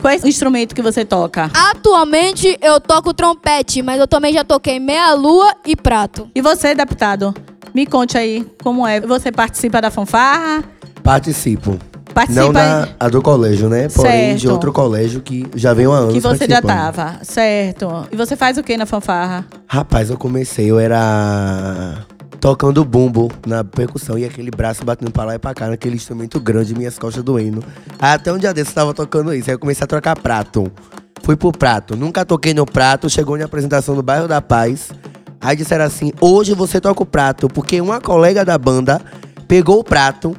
Qual 0.02 0.12
é 0.12 0.16
o 0.16 0.26
instrumento 0.26 0.74
que 0.74 0.82
você 0.82 1.04
toca? 1.04 1.48
Atualmente 1.54 2.58
eu 2.60 2.80
toco 2.80 3.14
trompete, 3.14 3.82
mas 3.82 4.00
eu 4.00 4.08
também 4.08 4.32
já 4.34 4.42
toquei 4.42 4.80
meia-lua 4.80 5.54
e 5.64 5.76
prato. 5.76 6.28
E 6.34 6.40
você, 6.40 6.74
deputado? 6.74 7.32
Me 7.72 7.86
conte 7.86 8.18
aí 8.18 8.44
como 8.64 8.84
é. 8.84 9.00
Você 9.00 9.30
participa 9.30 9.80
da 9.80 9.92
fanfarra? 9.92 10.64
Participo. 11.04 11.78
Participa 12.12 12.42
Não 12.42 12.52
da 12.52 12.88
a 12.98 13.08
do 13.08 13.22
colégio, 13.22 13.68
né? 13.68 13.88
Porém, 13.88 14.34
de 14.34 14.42
Certo. 14.42 14.52
outro 14.52 14.72
colégio 14.72 15.20
que 15.20 15.46
já 15.54 15.72
vem 15.72 15.86
há 15.86 15.90
anos 15.90 16.12
que 16.14 16.20
você 16.20 16.46
já 16.48 16.60
tava, 16.60 17.20
certo. 17.22 18.06
E 18.10 18.16
você 18.16 18.34
faz 18.36 18.58
o 18.58 18.62
que 18.62 18.76
na 18.76 18.84
fanfarra? 18.84 19.46
Rapaz, 19.68 20.10
eu 20.10 20.18
comecei, 20.18 20.68
eu 20.70 20.78
era 20.80 22.04
tocando 22.42 22.84
bumbo 22.84 23.30
na 23.46 23.62
percussão 23.62 24.18
e 24.18 24.24
aquele 24.24 24.50
braço 24.50 24.84
batendo 24.84 25.12
pra 25.12 25.24
lá 25.24 25.36
e 25.36 25.38
pra 25.38 25.54
cá, 25.54 25.68
naquele 25.68 25.94
instrumento 25.94 26.40
grande, 26.40 26.74
minhas 26.74 26.98
costas 26.98 27.22
doendo. 27.22 27.62
Até 28.00 28.32
um 28.32 28.36
dia 28.36 28.52
desse 28.52 28.72
eu 28.72 28.74
tava 28.74 28.92
tocando 28.92 29.32
isso, 29.32 29.48
aí 29.48 29.54
eu 29.54 29.60
comecei 29.60 29.84
a 29.84 29.86
trocar 29.86 30.18
prato. 30.18 30.66
Fui 31.22 31.36
pro 31.36 31.52
prato, 31.52 31.94
nunca 31.94 32.24
toquei 32.24 32.52
no 32.52 32.66
prato, 32.66 33.08
chegou 33.08 33.36
minha 33.36 33.46
apresentação 33.46 33.94
no 33.94 34.02
bairro 34.02 34.26
da 34.26 34.40
Paz. 34.40 34.90
Aí 35.40 35.54
disseram 35.54 35.84
assim: 35.84 36.10
hoje 36.20 36.52
você 36.52 36.80
toca 36.80 37.04
o 37.04 37.06
prato, 37.06 37.46
porque 37.46 37.80
uma 37.80 38.00
colega 38.00 38.44
da 38.44 38.58
banda 38.58 39.00
pegou 39.46 39.78
o 39.78 39.84
prato 39.84 40.36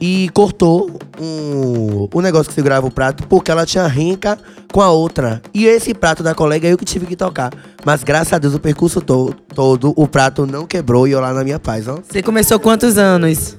e 0.00 0.30
cortou 0.32 0.90
um, 1.20 2.08
o 2.12 2.20
negócio 2.22 2.46
que 2.48 2.54
segurava 2.54 2.86
o 2.86 2.90
prato, 2.90 3.26
porque 3.26 3.50
ela 3.50 3.66
tinha 3.66 3.86
rinca 3.86 4.38
com 4.72 4.80
a 4.80 4.90
outra. 4.90 5.42
E 5.52 5.66
esse 5.66 5.92
prato 5.92 6.22
da 6.22 6.34
colega 6.34 6.66
eu 6.66 6.78
que 6.78 6.84
tive 6.84 7.04
que 7.06 7.16
tocar. 7.16 7.52
Mas 7.84 8.02
graças 8.02 8.32
a 8.32 8.38
Deus 8.38 8.54
o 8.54 8.58
percurso 8.60 9.00
to 9.00 9.34
todo, 9.54 9.92
o 9.94 10.08
prato 10.08 10.46
não 10.46 10.66
quebrou 10.66 11.06
e 11.06 11.10
eu 11.12 11.20
lá 11.20 11.32
na 11.34 11.44
minha 11.44 11.58
paz, 11.58 11.86
ó. 11.86 11.96
Você 11.96 12.22
começou 12.22 12.58
quantos 12.58 12.96
anos? 12.96 13.56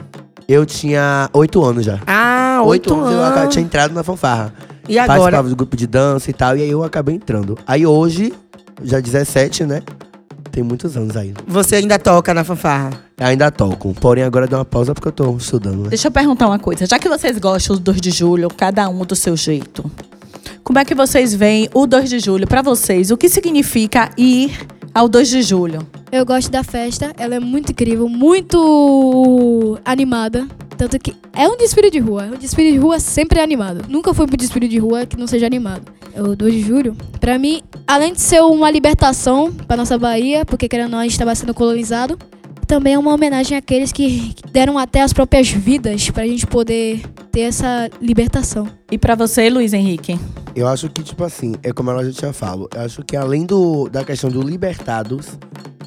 Eu 0.47 0.65
tinha 0.65 1.29
oito 1.33 1.63
anos 1.63 1.85
já. 1.85 1.99
Ah, 2.07 2.61
Oito 2.65 2.93
oito 2.93 3.01
anos 3.01 3.13
eu 3.13 3.21
anos. 3.21 3.53
tinha 3.53 3.63
entrado 3.63 3.93
na 3.93 4.03
fanfarra. 4.03 4.53
E 4.89 4.97
agora? 4.97 5.19
Participava 5.19 5.49
do 5.49 5.55
grupo 5.55 5.77
de 5.77 5.87
dança 5.87 6.29
e 6.29 6.33
tal, 6.33 6.57
e 6.57 6.61
aí 6.63 6.69
eu 6.69 6.83
acabei 6.83 7.15
entrando. 7.15 7.57
Aí 7.65 7.85
hoje, 7.85 8.33
já 8.83 8.99
17, 8.99 9.63
né? 9.65 9.81
Tem 10.51 10.61
muitos 10.63 10.97
anos 10.97 11.15
aí. 11.15 11.33
Você 11.47 11.77
ainda 11.77 11.97
toca 11.97 12.33
na 12.33 12.43
fanfarra? 12.43 12.91
Ainda 13.17 13.49
toco. 13.49 13.93
Porém, 13.93 14.23
agora 14.23 14.47
deu 14.47 14.57
uma 14.57 14.65
pausa 14.65 14.93
porque 14.93 15.07
eu 15.07 15.11
tô 15.11 15.37
estudando, 15.37 15.83
né? 15.83 15.89
Deixa 15.89 16.09
eu 16.09 16.11
perguntar 16.11 16.47
uma 16.47 16.59
coisa. 16.59 16.85
Já 16.85 16.99
que 16.99 17.07
vocês 17.07 17.37
gostam 17.37 17.77
do 17.77 17.81
2 17.81 18.01
de 18.01 18.11
julho, 18.11 18.49
cada 18.49 18.89
um 18.89 19.05
do 19.05 19.15
seu 19.15 19.37
jeito, 19.37 19.89
como 20.63 20.77
é 20.77 20.85
que 20.85 20.93
vocês 20.93 21.33
veem 21.33 21.69
o 21.73 21.87
2 21.87 22.09
de 22.09 22.19
julho 22.19 22.45
pra 22.45 22.61
vocês? 22.61 23.11
O 23.11 23.17
que 23.17 23.29
significa 23.29 24.09
ir 24.17 24.67
ao 24.93 25.07
2 25.07 25.29
de 25.29 25.41
julho? 25.41 25.87
Eu 26.11 26.25
gosto 26.25 26.51
da 26.51 26.63
festa, 26.63 27.13
ela 27.17 27.35
é 27.35 27.39
muito 27.39 27.71
incrível, 27.71 28.09
muito 28.09 29.79
animada. 29.85 30.45
Tanto 30.81 30.97
que 30.97 31.15
é 31.31 31.47
um 31.47 31.55
desfile 31.55 31.91
de 31.91 31.99
rua. 31.99 32.31
O 32.33 32.37
desfile 32.39 32.71
de 32.71 32.79
rua 32.79 32.99
sempre 32.99 33.39
é 33.39 33.43
animado. 33.43 33.85
Nunca 33.87 34.15
fui 34.15 34.25
pro 34.25 34.35
desfile 34.35 34.67
de 34.67 34.79
rua 34.79 35.05
que 35.05 35.15
não 35.15 35.27
seja 35.27 35.45
animado. 35.45 35.83
É 36.11 36.19
o 36.19 36.35
2 36.35 36.55
de 36.55 36.61
julho. 36.63 36.97
Pra 37.19 37.37
mim, 37.37 37.61
além 37.85 38.13
de 38.13 38.19
ser 38.19 38.41
uma 38.41 38.71
libertação 38.71 39.53
pra 39.53 39.77
nossa 39.77 39.95
Bahia, 39.95 40.43
porque 40.43 40.67
querendo 40.67 40.85
ou 40.85 40.91
não, 40.93 40.97
a 40.97 41.03
gente 41.03 41.11
estava 41.11 41.35
sendo 41.35 41.53
colonizado, 41.53 42.17
também 42.65 42.95
é 42.95 42.97
uma 42.97 43.13
homenagem 43.13 43.55
àqueles 43.55 43.91
que 43.91 44.33
deram 44.51 44.79
até 44.79 45.03
as 45.03 45.13
próprias 45.13 45.51
vidas 45.51 46.09
pra 46.09 46.25
gente 46.25 46.47
poder 46.47 47.03
ter 47.31 47.41
essa 47.41 47.87
libertação. 48.01 48.67
E 48.91 48.97
pra 48.97 49.13
você, 49.13 49.51
Luiz 49.51 49.73
Henrique? 49.73 50.19
Eu 50.55 50.67
acho 50.67 50.89
que, 50.89 51.03
tipo 51.03 51.23
assim, 51.23 51.53
é 51.61 51.71
como 51.71 51.91
ela 51.91 52.03
já 52.03 52.11
tinha 52.11 52.33
falado. 52.33 52.67
Eu 52.73 52.81
acho 52.81 53.03
que 53.03 53.15
além 53.15 53.45
do, 53.45 53.87
da 53.87 54.03
questão 54.03 54.31
do 54.31 54.41
libertados, 54.41 55.37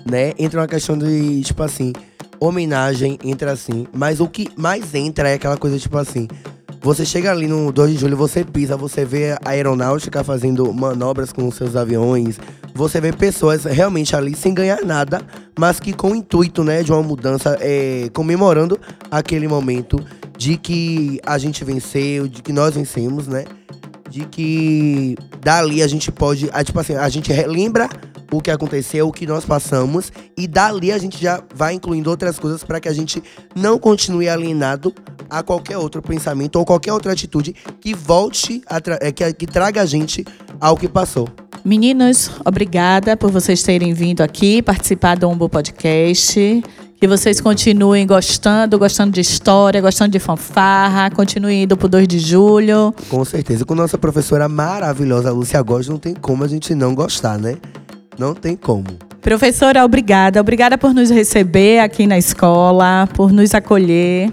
né? 0.08 0.34
Entra 0.38 0.60
uma 0.60 0.68
questão 0.68 0.96
de, 0.96 1.42
tipo 1.42 1.64
assim, 1.64 1.92
homenagem, 2.40 3.18
entra 3.24 3.52
assim. 3.52 3.86
Mas 3.92 4.20
o 4.20 4.28
que 4.28 4.48
mais 4.56 4.94
entra 4.94 5.28
é 5.28 5.34
aquela 5.34 5.56
coisa, 5.56 5.78
tipo 5.78 5.96
assim. 5.98 6.28
Você 6.80 7.06
chega 7.06 7.30
ali 7.30 7.46
no 7.46 7.72
2 7.72 7.92
de 7.92 7.96
julho, 7.98 8.14
você 8.14 8.44
pisa, 8.44 8.76
você 8.76 9.06
vê 9.06 9.32
a 9.32 9.38
aeronáutica 9.46 10.22
fazendo 10.22 10.70
manobras 10.72 11.32
com 11.32 11.50
seus 11.50 11.76
aviões. 11.76 12.38
Você 12.74 13.00
vê 13.00 13.10
pessoas 13.10 13.64
realmente 13.64 14.14
ali 14.14 14.36
sem 14.36 14.52
ganhar 14.52 14.84
nada, 14.84 15.22
mas 15.58 15.80
que 15.80 15.94
com 15.94 16.10
o 16.10 16.14
intuito, 16.14 16.62
né, 16.62 16.82
de 16.82 16.92
uma 16.92 17.02
mudança, 17.02 17.56
é, 17.60 18.10
comemorando 18.12 18.78
aquele 19.10 19.48
momento 19.48 19.98
de 20.36 20.58
que 20.58 21.18
a 21.24 21.38
gente 21.38 21.64
venceu, 21.64 22.28
de 22.28 22.42
que 22.42 22.52
nós 22.52 22.74
vencemos, 22.74 23.26
né? 23.26 23.44
de 24.14 24.24
que 24.26 25.16
dali 25.40 25.82
a 25.82 25.88
gente 25.88 26.12
pode, 26.12 26.48
tipo 26.64 26.78
assim, 26.78 26.94
a 26.94 27.08
gente 27.08 27.32
relembra 27.32 27.88
o 28.36 28.40
que 28.40 28.50
aconteceu, 28.50 29.08
o 29.08 29.12
que 29.12 29.26
nós 29.26 29.44
passamos 29.44 30.12
e 30.36 30.46
dali 30.46 30.92
a 30.92 30.98
gente 30.98 31.20
já 31.20 31.42
vai 31.54 31.74
incluindo 31.74 32.10
outras 32.10 32.38
coisas 32.38 32.64
para 32.64 32.80
que 32.80 32.88
a 32.88 32.92
gente 32.92 33.22
não 33.54 33.78
continue 33.78 34.28
alienado 34.28 34.92
a 35.28 35.42
qualquer 35.42 35.78
outro 35.78 36.02
pensamento 36.02 36.56
ou 36.56 36.64
qualquer 36.64 36.92
outra 36.92 37.12
atitude 37.12 37.54
que 37.80 37.94
volte, 37.94 38.62
é, 39.00 39.12
que, 39.12 39.32
que 39.32 39.46
traga 39.46 39.82
a 39.82 39.86
gente 39.86 40.24
ao 40.60 40.76
que 40.76 40.88
passou. 40.88 41.28
Meninos, 41.64 42.30
obrigada 42.44 43.16
por 43.16 43.30
vocês 43.30 43.62
terem 43.62 43.94
vindo 43.94 44.20
aqui 44.20 44.60
participar 44.60 45.16
do 45.16 45.28
Umbo 45.28 45.48
Podcast. 45.48 46.62
Que 47.00 47.08
vocês 47.08 47.40
continuem 47.40 48.06
gostando, 48.06 48.78
gostando 48.78 49.12
de 49.12 49.20
história, 49.20 49.80
gostando 49.80 50.12
de 50.12 50.18
fanfarra, 50.18 51.10
continuem 51.10 51.64
indo 51.64 51.76
pro 51.76 51.88
2 51.88 52.08
de 52.08 52.18
julho. 52.18 52.94
Com 53.10 53.24
certeza. 53.24 53.64
Com 53.64 53.74
nossa 53.74 53.98
professora 53.98 54.48
maravilhosa, 54.48 55.30
Lúcia 55.30 55.60
Góes, 55.60 55.88
não 55.88 55.98
tem 55.98 56.14
como 56.14 56.44
a 56.44 56.48
gente 56.48 56.74
não 56.74 56.94
gostar, 56.94 57.38
né? 57.38 57.56
Não 58.18 58.34
tem 58.34 58.56
como. 58.56 58.84
Professora, 59.20 59.84
obrigada. 59.84 60.40
Obrigada 60.40 60.76
por 60.76 60.92
nos 60.92 61.10
receber 61.10 61.80
aqui 61.80 62.06
na 62.06 62.18
escola, 62.18 63.08
por 63.14 63.32
nos 63.32 63.54
acolher. 63.54 64.32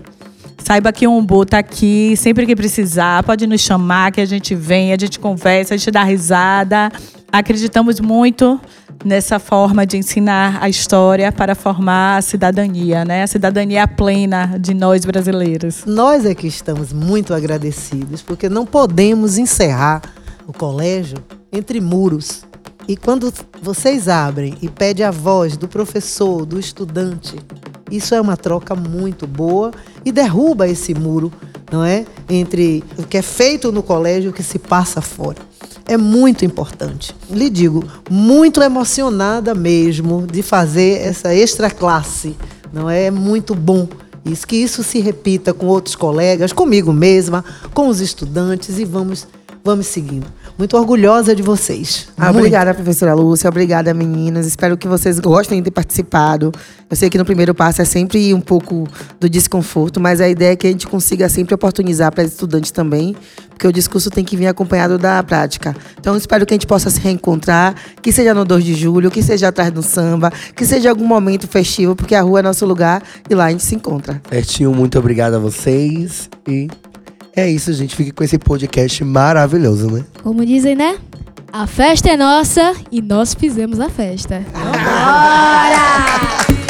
Saiba 0.64 0.92
que 0.92 1.08
o 1.08 1.12
Umbu 1.12 1.46
tá 1.46 1.60
aqui 1.60 2.16
sempre 2.16 2.46
que 2.46 2.56
precisar. 2.56 3.24
Pode 3.24 3.48
nos 3.48 3.62
chamar, 3.62 4.12
que 4.12 4.22
a 4.22 4.26
gente 4.26 4.54
vem, 4.54 4.94
a 4.94 4.98
gente 4.98 5.20
conversa, 5.20 5.74
a 5.74 5.78
gente 5.78 5.90
dá 5.90 6.04
risada. 6.04 6.92
Acreditamos 7.32 8.00
muito 8.00 8.60
nessa 9.04 9.40
forma 9.40 9.86
de 9.86 9.98
ensinar 9.98 10.60
a 10.62 10.70
história 10.70 11.32
para 11.32 11.56
formar 11.56 12.18
a 12.18 12.22
cidadania, 12.22 13.04
né? 13.06 13.24
A 13.24 13.28
cidadania 13.28 13.88
plena 13.88 14.58
de 14.60 14.74
nós 14.74 15.04
brasileiros. 15.06 15.84
Nós 15.86 16.26
é 16.26 16.36
que 16.36 16.48
estamos 16.48 16.94
muito 16.94 17.34
agradecidos, 17.34 18.22
porque 18.22 18.48
não 18.48 18.66
podemos 18.66 19.38
encerrar 19.38 20.02
o 20.46 20.54
colégio 20.54 21.18
entre 21.52 21.80
muros. 21.82 22.44
E 22.88 22.98
quando 22.98 23.32
vocês 23.62 24.08
abrem 24.08 24.58
e 24.62 24.70
pede 24.70 25.04
a 25.04 25.12
voz 25.12 25.56
do 25.56 25.68
professor, 25.68 26.46
do 26.46 26.60
estudante, 26.60 27.36
isso 27.90 28.16
é 28.16 28.22
uma 28.22 28.38
troca 28.38 28.76
muito 28.76 29.28
boa 29.28 29.72
e 30.04 30.12
derruba 30.12 30.68
esse 30.68 30.94
muro, 30.94 31.32
não 31.72 31.84
é? 31.84 32.06
Entre 32.30 32.84
o 32.98 33.04
que 33.04 33.18
é 33.18 33.22
feito 33.22 33.72
no 33.72 33.84
colégio 33.84 34.28
e 34.28 34.30
o 34.30 34.34
que 34.34 34.44
se 34.44 34.58
passa 34.58 35.02
fora. 35.02 35.38
É 35.86 35.98
muito 35.98 36.46
importante. 36.46 37.16
Lhe 37.30 37.50
digo, 37.50 37.84
muito 38.10 38.62
emocionada 38.62 39.54
mesmo 39.54 40.26
de 40.26 40.42
fazer 40.42 41.02
essa 41.02 41.34
extra 41.34 41.70
classe, 41.70 42.36
não 42.72 42.90
é? 42.90 43.06
É 43.06 43.12
muito 43.12 43.54
bom. 43.54 43.88
Isso 44.24 44.48
que 44.48 44.56
isso 44.56 44.84
se 44.84 45.00
repita 45.00 45.54
com 45.54 45.66
outros 45.66 45.96
colegas, 45.96 46.54
comigo 46.54 46.94
mesma, 46.94 47.44
com 47.74 47.88
os 47.88 48.00
estudantes 48.00 48.78
e 48.78 48.86
vamos 48.86 49.28
vamos 49.64 49.88
seguindo. 49.88 50.26
Muito 50.58 50.78
orgulhosa 50.78 51.36
de 51.36 51.42
vocês. 51.42 52.08
Ah, 52.18 52.26
Muito. 52.26 52.38
obrigada, 52.38 52.74
professora 52.74 53.14
Lúcia. 53.14 53.50
Obrigada, 53.50 53.94
meninas. 53.94 54.46
Espero 54.46 54.78
que 54.78 54.88
vocês 54.88 55.20
gostem 55.20 55.60
de 55.60 55.66
ter 55.66 55.72
participado. 55.72 56.52
Eu 56.90 56.96
sei 56.96 57.10
que 57.10 57.18
no 57.18 57.26
primeiro 57.26 57.56
passo 57.56 57.82
é 57.82 57.86
sempre 57.86 58.34
um 58.34 58.42
pouco 58.42 58.88
do 59.20 59.30
desconforto, 59.30 60.00
mas 60.00 60.20
a 60.22 60.28
ideia 60.28 60.52
é 60.52 60.56
que 60.56 60.68
a 60.68 60.70
gente 60.70 60.88
consiga 60.88 61.30
sempre 61.30 61.56
oportunizar 61.56 62.12
para 62.14 62.24
os 62.24 62.32
estudantes 62.32 62.70
também, 62.72 63.16
porque 63.50 63.66
o 63.68 63.72
discurso 63.72 64.10
tem 64.10 64.24
que 64.24 64.36
vir 64.36 64.48
acompanhado 64.48 64.98
da 64.98 65.24
prática. 65.24 65.76
Então, 66.00 66.18
espero 66.18 66.46
que 66.46 66.54
a 66.54 66.56
gente 66.56 66.68
possa 66.68 66.90
se 66.90 67.00
reencontrar, 67.00 67.76
que 68.02 68.12
seja 68.12 68.34
no 68.34 68.44
2 68.44 68.64
de 68.64 68.74
julho, 68.74 69.10
que 69.10 69.24
seja 69.24 69.48
atrás 69.48 69.72
do 69.72 69.82
samba, 69.82 70.32
que 70.56 70.66
seja 70.66 70.90
algum 70.90 71.06
momento 71.06 71.48
festivo, 71.48 71.96
porque 71.96 72.14
a 72.14 72.22
rua 72.22 72.40
é 72.40 72.44
nosso 72.44 72.66
lugar 72.66 73.02
e 73.30 73.34
lá 73.34 73.46
a 73.46 73.52
gente 73.52 73.64
se 73.64 73.74
encontra. 73.76 74.22
Certinho, 74.30 74.74
muito 74.74 75.00
obrigado 75.00 75.36
a 75.36 75.40
vocês. 75.40 76.30
E 76.48 76.68
é 77.36 77.50
isso, 77.50 77.74
gente. 77.74 77.96
Fique 77.96 78.12
com 78.12 78.24
esse 78.24 78.38
podcast 78.38 79.04
maravilhoso, 79.04 79.90
né? 79.90 80.06
Como 80.22 80.46
dizem, 80.46 80.76
né? 80.76 80.98
A 81.52 81.68
festa 81.68 82.10
é 82.10 82.18
nossa 82.18 82.74
e 82.92 83.02
nós 83.02 83.34
fizemos 83.34 83.80
a 83.80 83.90
festa. 83.90 84.46